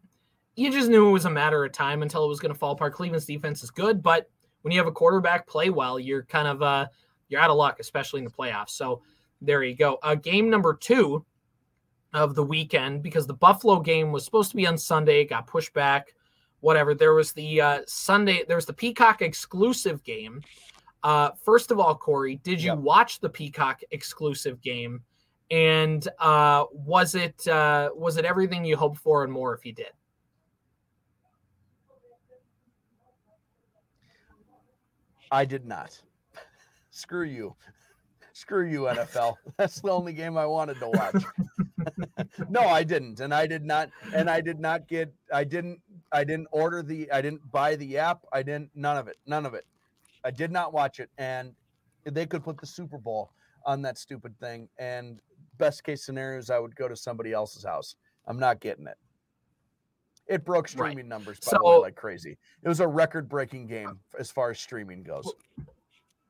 you 0.55 0.71
just 0.71 0.89
knew 0.89 1.09
it 1.09 1.11
was 1.11 1.25
a 1.25 1.31
matter 1.31 1.65
of 1.65 1.71
time 1.71 2.03
until 2.03 2.23
it 2.23 2.27
was 2.27 2.39
going 2.39 2.53
to 2.53 2.59
fall 2.59 2.73
apart. 2.73 2.93
Cleveland's 2.93 3.25
defense 3.25 3.63
is 3.63 3.71
good, 3.71 4.03
but 4.03 4.29
when 4.61 4.71
you 4.71 4.79
have 4.79 4.87
a 4.87 4.91
quarterback 4.91 5.47
play 5.47 5.71
well, 5.71 5.99
you're 5.99 6.23
kind 6.23 6.47
of 6.47 6.61
uh 6.61 6.87
you're 7.29 7.41
out 7.41 7.49
of 7.49 7.57
luck, 7.57 7.79
especially 7.79 8.19
in 8.19 8.25
the 8.25 8.31
playoffs. 8.31 8.69
So 8.71 9.01
there 9.41 9.63
you 9.63 9.75
go. 9.75 9.97
Uh, 10.03 10.15
game 10.15 10.49
number 10.49 10.75
two 10.75 11.25
of 12.13 12.35
the 12.35 12.43
weekend 12.43 13.03
because 13.03 13.27
the 13.27 13.33
Buffalo 13.33 13.79
game 13.79 14.11
was 14.11 14.23
supposed 14.25 14.51
to 14.51 14.57
be 14.57 14.67
on 14.67 14.77
Sunday, 14.77 15.25
got 15.25 15.47
pushed 15.47 15.73
back 15.73 16.13
whatever. 16.63 16.95
There 16.95 17.13
was 17.13 17.33
the 17.33 17.61
uh, 17.61 17.81
Sunday, 17.85 18.43
there 18.47 18.55
was 18.55 18.65
the 18.65 18.73
Peacock 18.73 19.21
exclusive 19.21 20.01
game. 20.03 20.41
Uh, 21.03 21.31
first 21.43 21.71
of 21.71 21.79
all, 21.79 21.93
Corey, 21.93 22.37
did 22.37 22.61
you 22.61 22.71
yep. 22.71 22.77
watch 22.77 23.19
the 23.19 23.29
Peacock 23.29 23.81
exclusive 23.91 24.61
game? 24.61 25.01
And 25.51 26.07
uh, 26.19 26.63
was 26.71 27.15
it 27.15 27.45
uh, 27.47 27.89
was 27.93 28.15
it 28.15 28.23
everything 28.23 28.63
you 28.63 28.77
hoped 28.77 28.97
for 28.97 29.25
and 29.25 29.31
more? 29.31 29.53
If 29.53 29.65
you 29.65 29.73
did, 29.73 29.91
I 35.29 35.43
did 35.43 35.65
not. 35.65 36.01
Screw 36.91 37.25
you. 37.25 37.55
Screw 38.33 38.67
you, 38.67 38.81
NFL. 38.81 39.35
That's 39.57 39.79
the 39.79 39.91
only 39.91 40.11
game 40.13 40.37
I 40.37 40.45
wanted 40.45 40.79
to 40.79 40.89
watch. 40.89 41.23
no, 42.49 42.61
I 42.61 42.83
didn't, 42.83 43.19
and 43.19 43.33
I 43.33 43.47
did 43.47 43.63
not, 43.63 43.89
and 44.13 44.29
I 44.29 44.41
did 44.41 44.59
not 44.59 44.87
get. 44.87 45.13
I 45.31 45.43
didn't. 45.43 45.79
I 46.11 46.23
didn't 46.23 46.47
order 46.51 46.83
the. 46.83 47.09
I 47.11 47.21
didn't 47.21 47.49
buy 47.51 47.75
the 47.75 47.97
app. 47.97 48.25
I 48.33 48.43
didn't. 48.43 48.71
None 48.75 48.97
of 48.97 49.07
it. 49.07 49.17
None 49.25 49.45
of 49.45 49.53
it. 49.53 49.65
I 50.25 50.31
did 50.31 50.51
not 50.51 50.73
watch 50.73 50.99
it, 50.99 51.09
and 51.17 51.53
they 52.05 52.25
could 52.25 52.43
put 52.43 52.59
the 52.59 52.67
Super 52.67 52.97
Bowl 52.97 53.31
on 53.65 53.81
that 53.83 53.97
stupid 53.97 54.37
thing. 54.39 54.67
And 54.79 55.19
best 55.57 55.83
case 55.83 56.03
scenarios, 56.03 56.49
I 56.49 56.59
would 56.59 56.75
go 56.75 56.87
to 56.87 56.95
somebody 56.95 57.33
else's 57.33 57.63
house. 57.63 57.95
I'm 58.25 58.39
not 58.39 58.59
getting 58.59 58.87
it. 58.87 58.97
It 60.27 60.45
broke 60.45 60.69
streaming 60.69 60.97
right. 60.97 61.05
numbers 61.05 61.39
by 61.39 61.51
so, 61.51 61.57
the 61.57 61.69
way 61.69 61.77
like 61.77 61.95
crazy. 61.95 62.37
It 62.63 62.67
was 62.67 62.79
a 62.79 62.87
record 62.87 63.27
breaking 63.27 63.67
game 63.67 63.99
as 64.17 64.31
far 64.31 64.51
as 64.51 64.59
streaming 64.59 65.03
goes. 65.03 65.29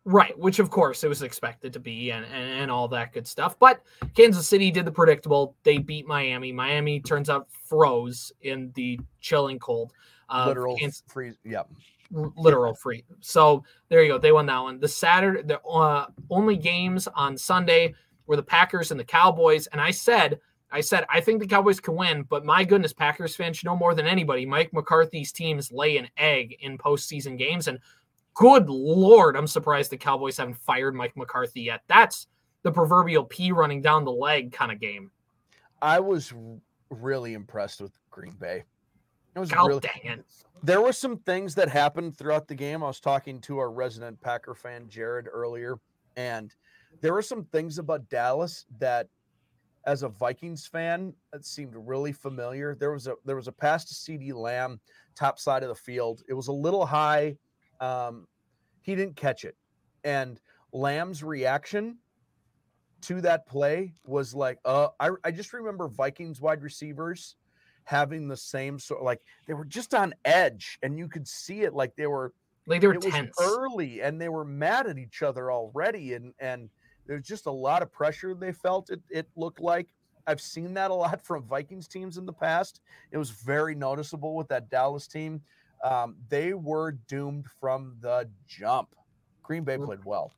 Right, 0.05 0.37
which 0.37 0.59
of 0.59 0.69
course 0.69 1.03
it 1.05 1.07
was 1.07 1.21
expected 1.21 1.71
to 1.73 1.79
be 1.79 2.11
and, 2.11 2.25
and, 2.25 2.61
and, 2.61 2.71
all 2.71 2.89
that 2.89 3.13
good 3.13 3.25
stuff. 3.25 3.57
But 3.57 3.81
Kansas 4.15 4.47
City 4.49 4.69
did 4.69 4.83
the 4.83 4.91
predictable. 4.91 5.55
They 5.63 5.77
beat 5.77 6.05
Miami. 6.05 6.51
Miami 6.51 6.99
turns 6.99 7.29
out 7.29 7.47
froze 7.69 8.33
in 8.41 8.71
the 8.75 8.99
chilling 9.21 9.59
cold. 9.59 9.93
Uh, 10.27 10.45
literal 10.47 10.75
Kansas, 10.75 11.03
freeze. 11.07 11.37
Yep. 11.45 11.69
Literal 12.11 12.73
free. 12.75 13.05
So 13.21 13.63
there 13.87 14.03
you 14.03 14.09
go. 14.09 14.17
They 14.17 14.33
won 14.33 14.45
that 14.47 14.59
one. 14.59 14.79
The 14.79 14.89
Saturday, 14.89 15.41
the 15.41 15.61
uh, 15.61 16.07
only 16.29 16.57
games 16.57 17.07
on 17.15 17.37
Sunday 17.37 17.95
were 18.27 18.35
the 18.35 18.43
Packers 18.43 18.91
and 18.91 18.99
the 18.99 19.05
Cowboys. 19.05 19.67
And 19.67 19.79
I 19.79 19.91
said, 19.91 20.39
I 20.69 20.81
said, 20.81 21.05
I 21.09 21.21
think 21.21 21.39
the 21.39 21.47
Cowboys 21.47 21.79
can 21.79 21.95
win, 21.95 22.23
but 22.23 22.43
my 22.43 22.63
goodness, 22.63 22.93
Packers 22.93 23.35
fans 23.35 23.57
should 23.57 23.67
know 23.67 23.75
more 23.75 23.93
than 23.93 24.07
anybody. 24.07 24.45
Mike 24.45 24.73
McCarthy's 24.73 25.31
teams 25.31 25.71
lay 25.71 25.97
an 25.97 26.09
egg 26.17 26.57
in 26.59 26.77
postseason 26.77 27.37
games. 27.37 27.67
And 27.67 27.79
good 28.33 28.69
lord, 28.69 29.35
I'm 29.35 29.47
surprised 29.47 29.91
the 29.91 29.97
Cowboys 29.97 30.37
haven't 30.37 30.57
fired 30.57 30.95
Mike 30.95 31.15
McCarthy 31.15 31.61
yet. 31.61 31.81
That's 31.87 32.27
the 32.63 32.71
proverbial 32.71 33.25
pee 33.25 33.51
running 33.51 33.81
down 33.81 34.05
the 34.05 34.11
leg 34.11 34.51
kind 34.51 34.71
of 34.71 34.79
game. 34.79 35.11
I 35.81 35.99
was 35.99 36.33
really 36.89 37.33
impressed 37.33 37.81
with 37.81 37.91
Green 38.09 38.33
Bay. 38.39 38.63
It 39.35 39.39
was 39.39 39.51
God 39.51 39.67
really 39.67 39.79
dang 39.81 40.01
it. 40.03 40.25
There 40.61 40.79
were 40.79 40.93
some 40.93 41.17
things 41.17 41.55
that 41.55 41.67
happened 41.67 42.17
throughout 42.17 42.47
the 42.47 42.55
game. 42.55 42.83
I 42.83 42.87
was 42.87 42.99
talking 42.99 43.41
to 43.41 43.57
our 43.57 43.71
resident 43.71 44.21
Packer 44.21 44.55
fan 44.55 44.87
Jared 44.87 45.27
earlier, 45.31 45.77
and 46.15 46.53
there 47.01 47.13
were 47.13 47.21
some 47.21 47.43
things 47.45 47.79
about 47.79 48.07
Dallas 48.09 48.65
that 48.79 49.07
as 49.85 50.03
a 50.03 50.09
Vikings 50.09 50.65
fan, 50.65 51.13
it 51.33 51.45
seemed 51.45 51.73
really 51.75 52.13
familiar. 52.13 52.75
There 52.75 52.91
was 52.91 53.07
a 53.07 53.15
there 53.25 53.35
was 53.35 53.49
a 53.49 53.51
pass 53.51 53.83
to 53.85 53.93
CeeDee 53.93 54.33
Lamb, 54.33 54.79
top 55.15 55.39
side 55.39 55.63
of 55.63 55.69
the 55.69 55.75
field. 55.75 56.23
It 56.29 56.33
was 56.33 56.47
a 56.47 56.53
little 56.53 56.85
high 56.85 57.35
um, 57.83 58.27
he 58.81 58.95
didn't 58.95 59.15
catch 59.15 59.43
it. 59.43 59.55
And 60.03 60.39
Lamb's 60.71 61.23
reaction 61.23 61.97
to 63.01 63.21
that 63.21 63.45
play 63.45 63.93
was 64.05 64.33
like, 64.33 64.59
uh, 64.65 64.89
I, 64.99 65.09
I 65.23 65.31
just 65.31 65.53
remember 65.53 65.87
Vikings 65.87 66.39
wide 66.39 66.61
receivers 66.61 67.35
having 67.85 68.29
the 68.29 68.37
same 68.37 68.79
sort 68.79 69.03
like 69.03 69.19
they 69.45 69.53
were 69.53 69.65
just 69.65 69.93
on 69.93 70.13
edge 70.23 70.79
and 70.83 70.97
you 70.97 71.05
could 71.05 71.27
see 71.27 71.63
it 71.63 71.73
like 71.73 71.93
they 71.97 72.07
were 72.07 72.31
like 72.65 72.79
they 72.79 72.87
were 72.87 72.95
tense 72.95 73.35
early 73.41 74.01
and 74.01 74.21
they 74.21 74.29
were 74.29 74.45
mad 74.45 74.87
at 74.87 74.97
each 74.97 75.21
other 75.21 75.51
already 75.51 76.13
and 76.13 76.33
and 76.39 76.69
there's 77.05 77.27
just 77.27 77.45
a 77.45 77.51
lot 77.51 77.81
of 77.81 77.91
pressure 77.91 78.33
they 78.33 78.53
felt 78.53 78.89
it 78.89 79.01
it 79.09 79.27
looked 79.35 79.59
like 79.59 79.89
I've 80.25 80.41
seen 80.41 80.73
that 80.75 80.91
a 80.91 80.93
lot 80.93 81.21
from 81.25 81.43
Vikings 81.43 81.87
teams 81.87 82.17
in 82.17 82.25
the 82.25 82.33
past. 82.33 82.81
It 83.11 83.17
was 83.17 83.29
very 83.29 83.75
noticeable 83.75 84.35
with 84.35 84.47
that 84.49 84.69
Dallas 84.69 85.07
team. 85.07 85.41
Um, 85.83 86.15
they 86.29 86.53
were 86.53 86.93
doomed 86.93 87.45
from 87.59 87.97
the 87.99 88.29
jump. 88.47 88.95
Green 89.43 89.63
Bay 89.63 89.77
played 89.77 90.03
well. 90.05 90.33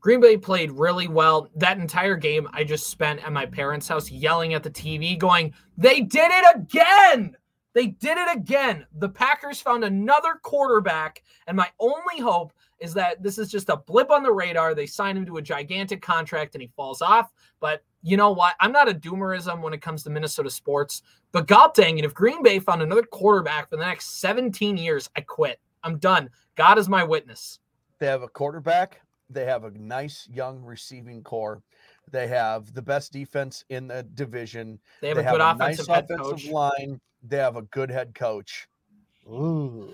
Green 0.00 0.20
Bay 0.20 0.36
played 0.36 0.70
really 0.70 1.08
well. 1.08 1.50
That 1.56 1.78
entire 1.78 2.16
game 2.16 2.48
I 2.52 2.62
just 2.62 2.88
spent 2.88 3.24
at 3.24 3.32
my 3.32 3.46
parents' 3.46 3.88
house 3.88 4.10
yelling 4.10 4.54
at 4.54 4.62
the 4.62 4.70
TV, 4.70 5.18
going, 5.18 5.52
They 5.76 6.00
did 6.00 6.30
it 6.30 6.56
again! 6.56 7.36
They 7.74 7.88
did 7.88 8.16
it 8.16 8.36
again. 8.36 8.86
The 8.96 9.08
Packers 9.08 9.60
found 9.60 9.84
another 9.84 10.34
quarterback, 10.42 11.22
and 11.46 11.56
my 11.56 11.70
only 11.78 12.20
hope 12.20 12.52
is 12.80 12.94
that 12.94 13.22
this 13.22 13.38
is 13.38 13.50
just 13.50 13.68
a 13.68 13.76
blip 13.76 14.10
on 14.10 14.22
the 14.22 14.32
radar. 14.32 14.74
They 14.74 14.86
sign 14.86 15.16
him 15.16 15.26
to 15.26 15.38
a 15.38 15.42
gigantic 15.42 16.02
contract 16.02 16.54
and 16.54 16.62
he 16.62 16.70
falls 16.76 17.02
off. 17.02 17.30
But 17.60 17.82
you 18.02 18.16
know 18.16 18.30
what? 18.30 18.54
I'm 18.60 18.72
not 18.72 18.88
a 18.88 18.94
doomerism 18.94 19.60
when 19.60 19.72
it 19.72 19.82
comes 19.82 20.02
to 20.04 20.10
Minnesota 20.10 20.50
sports. 20.50 21.02
But 21.32 21.46
god 21.46 21.74
dang 21.74 21.98
it, 21.98 22.04
if 22.04 22.14
Green 22.14 22.42
Bay 22.42 22.58
found 22.58 22.82
another 22.82 23.02
quarterback 23.02 23.68
for 23.68 23.76
the 23.76 23.84
next 23.84 24.20
17 24.20 24.76
years, 24.76 25.10
I 25.16 25.20
quit. 25.22 25.60
I'm 25.82 25.98
done. 25.98 26.30
God 26.56 26.78
is 26.78 26.88
my 26.88 27.04
witness. 27.04 27.60
They 27.98 28.06
have 28.06 28.22
a 28.22 28.28
quarterback. 28.28 29.00
They 29.30 29.44
have 29.44 29.64
a 29.64 29.70
nice 29.72 30.28
young 30.32 30.62
receiving 30.62 31.22
corps. 31.22 31.62
They 32.10 32.28
have 32.28 32.72
the 32.72 32.82
best 32.82 33.12
defense 33.12 33.64
in 33.68 33.88
the 33.88 34.02
division. 34.14 34.78
They 35.00 35.08
have 35.08 35.18
they 35.18 35.26
a 35.26 35.30
good 35.30 35.40
a 35.40 35.50
offensive, 35.50 35.88
nice 35.88 36.04
offensive 36.04 36.26
coach. 36.26 36.46
line. 36.48 37.00
They 37.22 37.36
have 37.36 37.56
a 37.56 37.62
good 37.62 37.90
head 37.90 38.14
coach. 38.14 38.68
Ooh. 39.26 39.92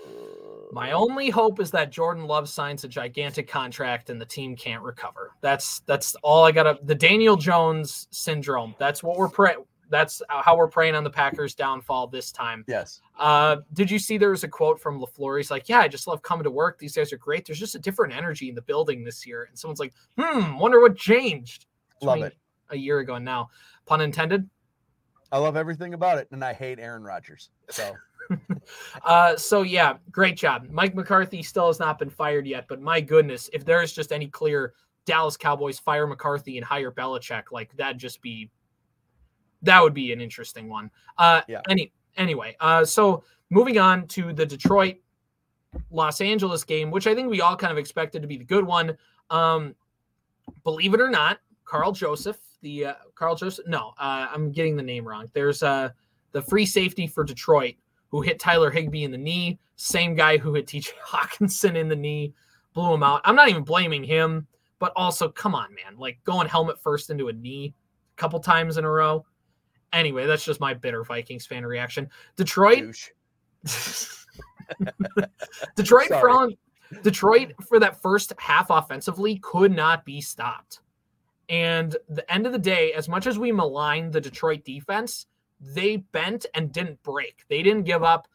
My 0.75 0.91
only 0.91 1.29
hope 1.29 1.61
is 1.61 1.71
that 1.71 1.89
Jordan 1.89 2.25
Love 2.25 2.49
signs 2.49 2.83
a 2.83 2.89
gigantic 2.89 3.47
contract 3.47 4.09
and 4.09 4.19
the 4.19 4.25
team 4.25 4.57
can't 4.57 4.83
recover. 4.83 5.31
That's 5.39 5.79
that's 5.85 6.15
all 6.15 6.43
I 6.43 6.51
got. 6.51 6.85
The 6.85 6.93
Daniel 6.93 7.37
Jones 7.37 8.09
syndrome. 8.11 8.75
That's 8.77 9.01
what 9.01 9.17
we're 9.17 9.29
praying. 9.29 9.63
That's 9.89 10.21
how 10.27 10.57
we're 10.57 10.67
praying 10.67 10.95
on 10.95 11.05
the 11.05 11.09
Packers' 11.09 11.55
downfall 11.55 12.07
this 12.07 12.29
time. 12.29 12.65
Yes. 12.67 12.99
Uh, 13.17 13.57
did 13.71 13.89
you 13.89 13.97
see 13.97 14.17
there 14.17 14.31
was 14.31 14.43
a 14.43 14.49
quote 14.49 14.77
from 14.81 14.99
LaFleur? 14.99 15.37
He's 15.37 15.49
like, 15.49 15.69
"Yeah, 15.69 15.79
I 15.79 15.87
just 15.87 16.07
love 16.07 16.21
coming 16.21 16.43
to 16.43 16.51
work. 16.51 16.77
These 16.77 16.97
guys 16.97 17.13
are 17.13 17.17
great. 17.17 17.45
There's 17.45 17.59
just 17.59 17.75
a 17.75 17.79
different 17.79 18.13
energy 18.13 18.49
in 18.49 18.55
the 18.55 18.61
building 18.61 19.05
this 19.05 19.25
year." 19.25 19.43
And 19.43 19.57
someone's 19.57 19.79
like, 19.79 19.93
"Hmm, 20.19 20.57
wonder 20.57 20.81
what 20.81 20.97
changed." 20.97 21.67
Love 22.01 22.21
it. 22.21 22.35
A 22.71 22.75
year 22.75 22.99
ago 22.99 23.15
and 23.15 23.23
now, 23.23 23.47
pun 23.85 24.01
intended. 24.01 24.49
I 25.31 25.37
love 25.37 25.55
everything 25.55 25.93
about 25.93 26.17
it, 26.17 26.27
and 26.31 26.43
I 26.43 26.51
hate 26.51 26.79
Aaron 26.79 27.03
Rodgers. 27.03 27.49
So. 27.69 27.95
uh, 29.05 29.35
so 29.35 29.61
yeah, 29.61 29.97
great 30.11 30.37
job. 30.37 30.67
Mike 30.69 30.95
McCarthy 30.95 31.43
still 31.43 31.67
has 31.67 31.79
not 31.79 31.99
been 31.99 32.09
fired 32.09 32.47
yet, 32.47 32.65
but 32.67 32.81
my 32.81 33.01
goodness, 33.01 33.49
if 33.53 33.65
there 33.65 33.81
is 33.81 33.93
just 33.93 34.11
any 34.11 34.27
clear 34.27 34.73
Dallas 35.05 35.37
Cowboys 35.37 35.79
fire 35.79 36.07
McCarthy 36.07 36.57
and 36.57 36.65
hire 36.65 36.91
Belichick, 36.91 37.51
like 37.51 37.75
that'd 37.77 37.97
just 37.97 38.21
be 38.21 38.49
that 39.61 39.81
would 39.81 39.93
be 39.93 40.11
an 40.11 40.21
interesting 40.21 40.69
one. 40.69 40.89
Uh, 41.17 41.41
yeah. 41.47 41.61
Any 41.69 41.91
anyway, 42.17 42.55
uh, 42.59 42.85
so 42.85 43.23
moving 43.49 43.77
on 43.77 44.07
to 44.07 44.33
the 44.33 44.45
Detroit 44.45 44.97
Los 45.91 46.21
Angeles 46.21 46.63
game, 46.63 46.91
which 46.91 47.07
I 47.07 47.15
think 47.15 47.29
we 47.29 47.41
all 47.41 47.55
kind 47.55 47.71
of 47.71 47.77
expected 47.77 48.21
to 48.21 48.27
be 48.27 48.37
the 48.37 48.43
good 48.43 48.65
one. 48.65 48.97
Um, 49.29 49.75
believe 50.63 50.93
it 50.93 51.01
or 51.01 51.09
not, 51.09 51.39
Carl 51.63 51.91
Joseph, 51.91 52.39
the 52.61 52.85
uh, 52.85 52.93
Karl 53.15 53.35
Joseph, 53.35 53.65
no, 53.67 53.93
uh, 53.99 54.27
I'm 54.31 54.51
getting 54.51 54.75
the 54.75 54.83
name 54.83 55.07
wrong. 55.07 55.29
There's 55.33 55.63
uh, 55.63 55.89
the 56.31 56.41
free 56.41 56.65
safety 56.65 57.07
for 57.07 57.23
Detroit 57.23 57.75
who 58.15 58.21
hit 58.21 58.39
Tyler 58.39 58.71
Higbee 58.71 59.03
in 59.03 59.11
the 59.11 59.17
knee, 59.17 59.59
same 59.75 60.15
guy 60.15 60.37
who 60.37 60.53
hit 60.53 60.67
TJ 60.67 60.91
Hockenson 61.05 61.75
in 61.75 61.89
the 61.89 61.97
knee, 61.97 62.33
blew 62.73 62.93
him 62.93 63.03
out. 63.03 63.19
I'm 63.25 63.35
not 63.35 63.49
even 63.49 63.63
blaming 63.63 64.05
him, 64.05 64.47
but 64.79 64.93
also, 64.95 65.27
come 65.27 65.53
on, 65.53 65.75
man, 65.75 65.97
like 65.97 66.17
going 66.23 66.47
helmet 66.47 66.81
first 66.81 67.09
into 67.09 67.27
a 67.27 67.33
knee 67.33 67.73
a 68.15 68.15
couple 68.15 68.39
times 68.39 68.77
in 68.77 68.85
a 68.85 68.89
row. 68.89 69.25
Anyway, 69.91 70.25
that's 70.27 70.45
just 70.45 70.61
my 70.61 70.73
bitter 70.73 71.03
Vikings 71.03 71.45
fan 71.45 71.65
reaction. 71.65 72.07
Detroit. 72.37 72.95
Detroit 75.75 76.07
for 76.07 76.51
Detroit 77.03 77.51
for 77.67 77.81
that 77.81 78.01
first 78.01 78.31
half 78.39 78.69
offensively 78.69 79.39
could 79.39 79.75
not 79.75 80.05
be 80.05 80.21
stopped. 80.21 80.79
And 81.49 81.97
the 82.07 82.31
end 82.33 82.45
of 82.45 82.53
the 82.53 82.59
day, 82.59 82.93
as 82.93 83.09
much 83.09 83.27
as 83.27 83.37
we 83.37 83.51
malign 83.51 84.09
the 84.09 84.21
Detroit 84.21 84.63
defense, 84.63 85.25
they 85.59 85.97
bent 85.97 86.45
and 86.53 86.71
didn't 86.71 87.01
break. 87.03 87.43
They 87.49 87.63
didn't 87.63 87.83
give 87.83 88.03
up 88.03 88.27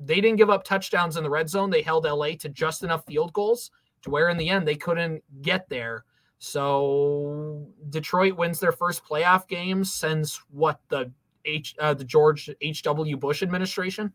they 0.00 0.20
didn't 0.20 0.36
give 0.36 0.50
up 0.50 0.64
touchdowns 0.64 1.16
in 1.16 1.22
the 1.22 1.30
red 1.30 1.48
zone. 1.48 1.70
They 1.70 1.82
held 1.82 2.04
LA 2.04 2.30
to 2.38 2.48
just 2.48 2.82
enough 2.82 3.04
field 3.06 3.32
goals 3.34 3.70
to 4.02 4.10
where 4.10 4.30
in 4.30 4.38
the 4.38 4.48
end 4.48 4.66
they 4.66 4.74
couldn't 4.74 5.22
get 5.42 5.68
there. 5.68 6.04
So 6.38 7.66
Detroit 7.90 8.36
wins 8.36 8.58
their 8.58 8.72
first 8.72 9.04
playoff 9.04 9.46
game 9.46 9.84
since 9.84 10.40
what 10.50 10.80
the 10.88 11.12
H 11.44 11.74
uh, 11.78 11.94
the 11.94 12.04
George 12.04 12.50
H 12.60 12.82
W 12.82 13.16
Bush 13.16 13.42
administration. 13.42 14.12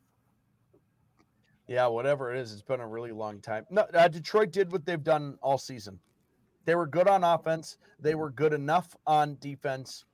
Yeah, 1.68 1.88
whatever 1.88 2.34
it 2.34 2.40
is, 2.40 2.52
it's 2.52 2.62
been 2.62 2.80
a 2.80 2.88
really 2.88 3.12
long 3.12 3.40
time. 3.42 3.66
No, 3.70 3.84
uh, 3.94 4.08
Detroit 4.08 4.52
did 4.52 4.72
what 4.72 4.86
they've 4.86 5.04
done 5.04 5.38
all 5.42 5.58
season. 5.58 6.00
They 6.66 6.76
were 6.76 6.88
good 6.88 7.08
on 7.08 7.24
offense. 7.24 7.78
They 8.00 8.16
were 8.16 8.30
good 8.30 8.54
enough 8.54 8.96
on 9.06 9.38
defense 9.40 10.06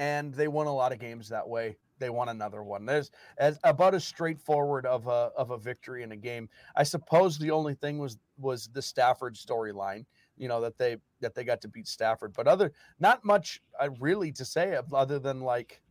and 0.00 0.32
they 0.32 0.48
won 0.48 0.66
a 0.66 0.74
lot 0.74 0.92
of 0.92 0.98
games 0.98 1.28
that 1.28 1.46
way. 1.46 1.76
They 1.98 2.08
won 2.08 2.30
another 2.30 2.62
one. 2.62 2.86
There's 2.86 3.10
as 3.36 3.60
about 3.62 3.94
as 3.94 4.02
straightforward 4.02 4.86
of 4.86 5.06
a 5.06 5.30
of 5.36 5.50
a 5.50 5.58
victory 5.58 6.02
in 6.02 6.12
a 6.12 6.16
game. 6.16 6.48
I 6.74 6.82
suppose 6.82 7.38
the 7.38 7.50
only 7.50 7.74
thing 7.74 7.98
was 7.98 8.16
was 8.38 8.70
the 8.72 8.80
Stafford 8.80 9.34
storyline. 9.34 10.06
You 10.38 10.48
know 10.48 10.62
that 10.62 10.78
they 10.78 10.96
that 11.20 11.34
they 11.34 11.44
got 11.44 11.60
to 11.60 11.68
beat 11.68 11.86
Stafford, 11.86 12.32
but 12.32 12.48
other 12.48 12.72
not 12.98 13.22
much 13.26 13.60
uh, 13.78 13.90
really 14.00 14.32
to 14.32 14.44
say 14.44 14.80
other 14.94 15.18
than 15.18 15.42
like 15.42 15.82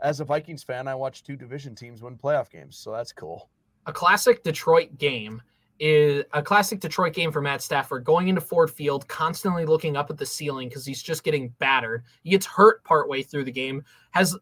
as 0.00 0.20
a 0.20 0.24
Vikings 0.24 0.62
fan, 0.62 0.86
I 0.86 0.94
watched 0.94 1.26
two 1.26 1.36
division 1.36 1.74
teams 1.74 2.00
win 2.00 2.16
playoff 2.16 2.48
games, 2.48 2.78
so 2.78 2.92
that's 2.92 3.12
cool. 3.12 3.50
A 3.86 3.92
classic 3.92 4.44
Detroit 4.44 4.98
game 4.98 5.42
is 5.80 6.24
a 6.32 6.42
classic 6.42 6.80
Detroit 6.80 7.14
game 7.14 7.32
for 7.32 7.40
Matt 7.40 7.62
Stafford 7.62 8.04
going 8.04 8.28
into 8.28 8.40
Ford 8.40 8.70
Field, 8.70 9.06
constantly 9.08 9.64
looking 9.64 9.96
up 9.96 10.10
at 10.10 10.16
the 10.16 10.26
ceiling 10.26 10.68
because 10.68 10.86
he's 10.86 11.02
just 11.02 11.24
getting 11.24 11.48
battered. 11.58 12.04
He 12.22 12.30
gets 12.30 12.46
hurt 12.46 12.84
partway 12.84 13.22
through 13.22 13.44
the 13.44 13.52
game. 13.52 13.84
Has, 14.12 14.36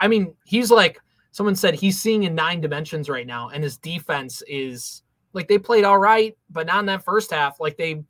I 0.00 0.08
mean, 0.08 0.34
he's 0.44 0.70
like 0.70 1.00
someone 1.30 1.56
said 1.56 1.74
he's 1.74 2.00
seeing 2.00 2.24
in 2.24 2.34
nine 2.34 2.60
dimensions 2.60 3.08
right 3.08 3.26
now, 3.26 3.50
and 3.50 3.62
his 3.62 3.76
defense 3.76 4.42
is 4.48 5.02
like 5.32 5.48
they 5.48 5.58
played 5.58 5.84
all 5.84 5.98
right, 5.98 6.36
but 6.50 6.66
not 6.66 6.80
in 6.80 6.86
that 6.86 7.04
first 7.04 7.30
half. 7.30 7.60
Like 7.60 7.76
they, 7.76 8.02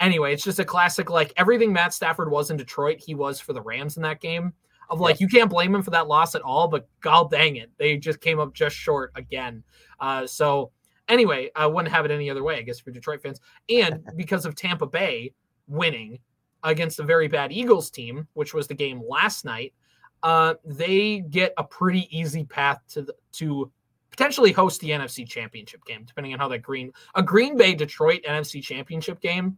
anyway, 0.00 0.32
it's 0.32 0.44
just 0.44 0.58
a 0.58 0.64
classic. 0.64 1.10
Like 1.10 1.32
everything 1.36 1.72
Matt 1.72 1.94
Stafford 1.94 2.30
was 2.30 2.50
in 2.50 2.56
Detroit, 2.56 3.00
he 3.00 3.14
was 3.14 3.40
for 3.40 3.52
the 3.52 3.62
Rams 3.62 3.96
in 3.96 4.02
that 4.02 4.20
game. 4.20 4.52
Of 4.88 4.98
like, 4.98 5.20
you 5.20 5.28
can't 5.28 5.48
blame 5.48 5.72
him 5.72 5.82
for 5.82 5.90
that 5.90 6.08
loss 6.08 6.34
at 6.34 6.42
all, 6.42 6.66
but 6.66 6.88
god 7.00 7.30
dang 7.30 7.56
it, 7.56 7.70
they 7.78 7.96
just 7.96 8.20
came 8.20 8.40
up 8.40 8.52
just 8.52 8.74
short 8.74 9.12
again. 9.14 9.62
Uh, 10.00 10.26
so 10.26 10.72
Anyway, 11.10 11.50
I 11.54 11.66
wouldn't 11.66 11.92
have 11.92 12.06
it 12.06 12.10
any 12.10 12.30
other 12.30 12.42
way, 12.42 12.56
I 12.56 12.62
guess, 12.62 12.80
for 12.80 12.90
Detroit 12.90 13.20
fans. 13.22 13.40
And 13.68 14.02
because 14.16 14.46
of 14.46 14.54
Tampa 14.54 14.86
Bay 14.86 15.34
winning 15.66 16.18
against 16.62 17.00
a 17.00 17.02
very 17.02 17.28
bad 17.28 17.52
Eagles 17.52 17.90
team, 17.90 18.26
which 18.34 18.54
was 18.54 18.66
the 18.66 18.74
game 18.74 19.02
last 19.06 19.44
night, 19.44 19.74
uh, 20.22 20.54
they 20.64 21.20
get 21.20 21.52
a 21.58 21.64
pretty 21.64 22.08
easy 22.16 22.44
path 22.44 22.80
to 22.90 23.02
the, 23.02 23.14
to 23.32 23.70
potentially 24.10 24.52
host 24.52 24.80
the 24.80 24.90
NFC 24.90 25.28
Championship 25.28 25.84
game, 25.84 26.04
depending 26.06 26.32
on 26.32 26.38
how 26.38 26.48
that 26.48 26.58
Green 26.58 26.92
a 27.14 27.22
Green 27.22 27.56
Bay 27.56 27.74
Detroit 27.74 28.20
NFC 28.26 28.62
Championship 28.62 29.20
game. 29.20 29.56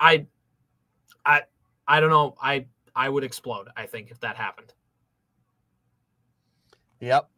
I, 0.00 0.26
I, 1.24 1.42
I 1.86 2.00
don't 2.00 2.10
know. 2.10 2.36
I 2.40 2.66
I 2.96 3.08
would 3.08 3.24
explode. 3.24 3.68
I 3.76 3.86
think 3.86 4.10
if 4.10 4.20
that 4.20 4.36
happened. 4.36 4.72
Yep. 7.00 7.28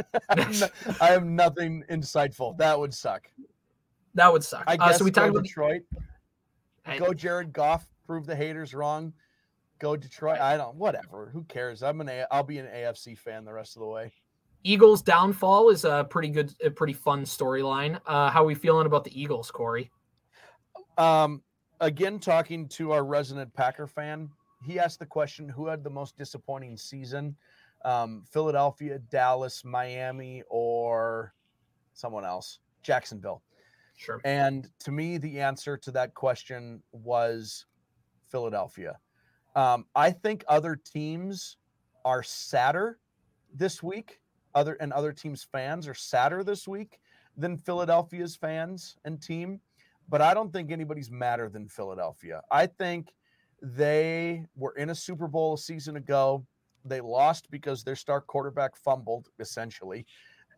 I 0.28 1.08
have 1.08 1.24
nothing 1.24 1.84
insightful. 1.90 2.56
That 2.58 2.78
would 2.78 2.94
suck. 2.94 3.28
That 4.14 4.32
would 4.32 4.44
suck. 4.44 4.64
I 4.66 4.76
guess 4.76 4.96
uh, 4.96 4.98
so 4.98 5.04
we 5.04 5.10
talked 5.10 5.30
about 5.30 5.44
Detroit. 5.44 5.82
Go 6.98 7.14
Jared 7.14 7.52
Goff. 7.52 7.86
Prove 8.06 8.26
the 8.26 8.36
haters 8.36 8.74
wrong. 8.74 9.12
Go 9.78 9.96
Detroit. 9.96 10.40
I 10.40 10.56
don't. 10.56 10.76
Whatever. 10.76 11.30
Who 11.32 11.44
cares? 11.44 11.82
I'm 11.82 12.00
an. 12.00 12.08
A, 12.08 12.26
I'll 12.30 12.42
be 12.42 12.58
an 12.58 12.66
AFC 12.66 13.16
fan 13.16 13.44
the 13.44 13.52
rest 13.52 13.76
of 13.76 13.80
the 13.80 13.86
way. 13.86 14.12
Eagles 14.64 15.02
downfall 15.02 15.70
is 15.70 15.84
a 15.84 16.06
pretty 16.08 16.28
good, 16.28 16.54
a 16.64 16.70
pretty 16.70 16.92
fun 16.92 17.24
storyline. 17.24 18.00
Uh, 18.06 18.30
how 18.30 18.42
are 18.42 18.46
we 18.46 18.54
feeling 18.54 18.86
about 18.86 19.02
the 19.02 19.20
Eagles, 19.20 19.50
Corey? 19.50 19.90
Um, 20.98 21.42
again, 21.80 22.20
talking 22.20 22.68
to 22.68 22.92
our 22.92 23.04
resident 23.04 23.52
Packer 23.54 23.88
fan, 23.88 24.28
he 24.64 24.78
asked 24.78 25.00
the 25.00 25.06
question: 25.06 25.48
Who 25.48 25.66
had 25.66 25.82
the 25.82 25.90
most 25.90 26.16
disappointing 26.16 26.76
season? 26.76 27.36
Um, 27.84 28.24
Philadelphia, 28.30 28.98
Dallas, 28.98 29.64
Miami, 29.64 30.42
or 30.48 31.34
someone 31.92 32.24
else, 32.24 32.58
Jacksonville. 32.82 33.42
Sure. 33.96 34.20
And 34.24 34.68
to 34.80 34.90
me, 34.90 35.18
the 35.18 35.40
answer 35.40 35.76
to 35.76 35.90
that 35.92 36.14
question 36.14 36.82
was 36.92 37.66
Philadelphia. 38.28 38.98
Um, 39.54 39.86
I 39.94 40.10
think 40.10 40.44
other 40.48 40.76
teams 40.76 41.58
are 42.04 42.22
sadder 42.22 42.98
this 43.54 43.82
week. 43.82 44.20
Other 44.54 44.74
and 44.80 44.92
other 44.92 45.12
teams' 45.12 45.46
fans 45.50 45.88
are 45.88 45.94
sadder 45.94 46.42
this 46.44 46.68
week 46.68 47.00
than 47.36 47.56
Philadelphia's 47.56 48.36
fans 48.36 48.96
and 49.04 49.20
team. 49.22 49.60
But 50.08 50.20
I 50.20 50.34
don't 50.34 50.52
think 50.52 50.70
anybody's 50.70 51.10
madder 51.10 51.48
than 51.48 51.68
Philadelphia. 51.68 52.42
I 52.50 52.66
think 52.66 53.12
they 53.62 54.44
were 54.56 54.72
in 54.72 54.90
a 54.90 54.94
Super 54.94 55.28
Bowl 55.28 55.54
a 55.54 55.58
season 55.58 55.96
ago. 55.96 56.44
They 56.84 57.00
lost 57.00 57.50
because 57.50 57.84
their 57.84 57.96
star 57.96 58.20
quarterback 58.20 58.76
fumbled, 58.76 59.28
essentially. 59.38 60.06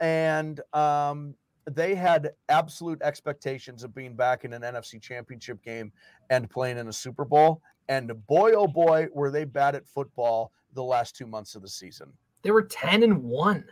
And 0.00 0.60
um, 0.72 1.34
they 1.70 1.94
had 1.94 2.32
absolute 2.48 3.00
expectations 3.02 3.84
of 3.84 3.94
being 3.94 4.14
back 4.16 4.44
in 4.44 4.52
an 4.52 4.62
NFC 4.62 5.00
championship 5.00 5.62
game 5.62 5.92
and 6.30 6.50
playing 6.50 6.78
in 6.78 6.88
a 6.88 6.92
Super 6.92 7.24
Bowl. 7.24 7.62
And 7.88 8.12
boy, 8.26 8.52
oh 8.52 8.66
boy, 8.66 9.08
were 9.12 9.30
they 9.30 9.44
bad 9.44 9.74
at 9.74 9.86
football 9.86 10.52
the 10.74 10.82
last 10.82 11.16
two 11.16 11.26
months 11.26 11.54
of 11.54 11.62
the 11.62 11.68
season. 11.68 12.12
They 12.42 12.50
were 12.50 12.62
10 12.62 13.02
and 13.02 13.22
1. 13.22 13.64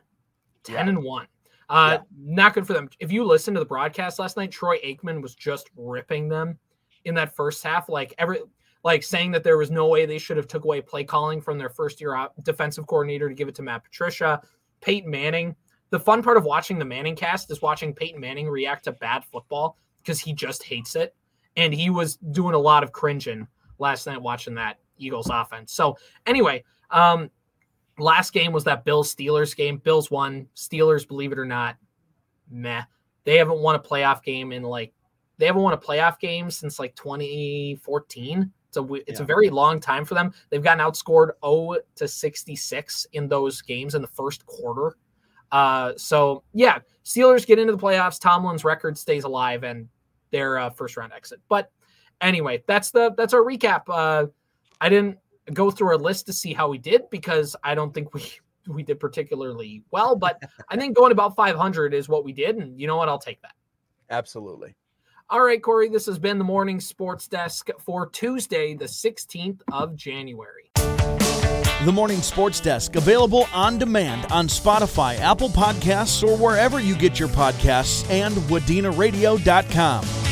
10 0.65 0.75
yeah. 0.75 0.89
and 0.89 1.03
1. 1.03 1.27
Uh, 1.69 1.99
yeah. 1.99 1.99
Not 2.17 2.55
good 2.55 2.67
for 2.67 2.73
them. 2.73 2.89
If 3.01 3.13
you 3.13 3.25
listen 3.25 3.55
to 3.55 3.61
the 3.61 3.67
broadcast 3.67 4.19
last 4.19 4.37
night, 4.37 4.51
Troy 4.51 4.79
Aikman 4.79 5.21
was 5.21 5.35
just 5.35 5.71
ripping 5.77 6.29
them 6.29 6.59
in 7.05 7.15
that 7.15 7.35
first 7.35 7.63
half. 7.63 7.89
Like 7.89 8.15
every, 8.19 8.39
like 8.85 9.03
saying 9.03 9.31
that 9.33 9.45
there 9.45 9.59
was 9.59 9.71
no 9.71 9.87
way 9.87 10.07
they 10.07 10.19
should 10.19 10.37
have 10.37 10.49
took 10.49 10.65
away 10.65 10.81
play 10.81 11.05
calling 11.05 11.41
from 11.41 11.59
their 11.59 11.69
first 11.69 12.01
year 12.01 12.29
defensive 12.43 12.87
coordinator 12.87 13.29
to 13.29 13.35
give 13.35 13.49
it 13.49 13.55
to 13.57 13.63
Matt 13.63 13.85
Patricia. 13.85 14.41
Peyton 14.81 15.11
Manning. 15.11 15.55
The 15.91 16.01
fun 16.01 16.23
part 16.23 16.37
of 16.37 16.45
watching 16.45 16.79
the 16.79 16.85
Manning 16.85 17.17
cast 17.17 17.51
is 17.51 17.63
watching 17.63 17.95
Peyton 17.95 18.21
Manning 18.21 18.49
react 18.49 18.85
to 18.85 18.93
bad 18.93 19.25
football 19.25 19.77
because 20.03 20.19
he 20.19 20.33
just 20.33 20.63
hates 20.65 20.97
it. 20.97 21.15
And 21.57 21.73
he 21.73 21.91
was 21.91 22.17
doing 22.17 22.55
a 22.55 22.59
lot 22.59 22.83
of 22.83 22.93
cringing 22.93 23.47
last 23.79 24.07
night 24.07 24.21
watching 24.21 24.55
that 24.55 24.79
Eagles 24.97 25.29
offense. 25.31 25.73
So 25.73 25.97
anyway, 26.27 26.65
um, 26.91 27.31
last 27.99 28.33
game 28.33 28.53
was 28.53 28.65
that 28.65 28.85
Bills 28.85 29.15
Steelers 29.15 29.55
game. 29.55 29.77
Bills 29.77 30.11
won. 30.11 30.49
Steelers, 30.57 31.07
believe 31.07 31.33
it 31.33 31.39
or 31.39 31.45
not, 31.45 31.77
meh. 32.51 32.83
They 33.25 33.37
haven't 33.37 33.61
won 33.61 33.75
a 33.75 33.81
playoff 33.81 34.23
game 34.23 34.53
in 34.53 34.63
like 34.63 34.93
they 35.39 35.47
haven't 35.47 35.63
won 35.63 35.75
a 35.75 35.79
playoff 35.79 36.19
game 36.19 36.51
since 36.51 36.79
like 36.79 36.95
2014. 36.97 38.51
It's 38.75 38.91
a 38.91 38.95
it's 39.07 39.21
yeah. 39.21 39.25
a 39.25 39.27
very 39.27 39.51
long 39.51 39.81
time 39.81 40.05
for 40.05 40.15
them. 40.15 40.33
They've 40.49 40.63
gotten 40.63 40.85
outscored 40.85 41.33
0 41.45 41.79
to 41.97 42.09
66 42.09 43.07
in 43.13 43.29
those 43.29 43.61
games 43.61 43.95
in 43.95 44.03
the 44.03 44.09
first 44.09 44.47
quarter. 44.47 44.97
Uh, 45.51 45.93
so 45.97 46.43
yeah, 46.55 46.79
Steelers 47.05 47.47
get 47.47 47.59
into 47.59 47.73
the 47.73 47.79
playoffs. 47.79 48.19
Tomlin's 48.19 48.65
record 48.65 48.97
stays 48.97 49.25
alive 49.25 49.63
and 49.63 49.89
their 50.31 50.59
uh, 50.59 50.71
first 50.71 50.97
round 50.97 51.13
exit. 51.13 51.41
But 51.49 51.71
anyway, 52.23 52.65
that's 52.67 52.91
the 52.91 53.13
that's 53.17 53.35
our 53.35 53.43
recap. 53.43 53.83
Uh, 53.89 54.29
I 54.81 54.89
didn't 54.89 55.19
go 55.53 55.71
through 55.71 55.89
our 55.89 55.99
list 55.99 56.27
to 56.27 56.33
see 56.33 56.55
how 56.55 56.69
we 56.69 56.79
did 56.79 57.11
because 57.11 57.55
I 57.63 57.75
don't 57.75 57.93
think 57.93 58.15
we 58.15 58.25
we 58.69 58.83
did 58.83 59.01
particularly 59.01 59.83
well, 59.91 60.17
but 60.17 60.41
I 60.69 60.77
think 60.77 60.97
going 60.97 61.13
about 61.13 61.37
500 61.37 61.93
is 61.93 62.09
what 62.09 62.25
we 62.25 62.33
did, 62.33 62.57
and 62.57 62.81
you 62.81 62.87
know 62.87 62.97
what? 62.97 63.11
I'll 63.11 63.19
take 63.19 63.43
that. 63.43 63.55
Absolutely. 64.09 64.75
All 65.33 65.43
right, 65.43 65.63
Corey, 65.63 65.89
this 65.89 66.05
has 66.05 66.19
been 66.19 66.37
the 66.37 66.45
morning 66.45 66.79
sports 66.79 67.27
desk 67.27 67.71
for 67.79 68.07
Tuesday, 68.07 68.75
the 68.75 68.85
16th 68.85 69.63
of 69.73 69.97
January. 69.97 70.71
The 70.75 71.91
Morning 71.91 72.21
Sports 72.21 72.61
Desk, 72.61 72.95
available 72.97 73.49
on 73.55 73.79
demand 73.79 74.31
on 74.31 74.47
Spotify, 74.47 75.19
Apple 75.21 75.49
Podcasts, 75.49 76.23
or 76.23 76.37
wherever 76.37 76.81
you 76.81 76.95
get 76.95 77.19
your 77.19 77.31
podcasts, 77.31 78.09
and 78.11 78.35
wadenaradio.com. 78.35 80.32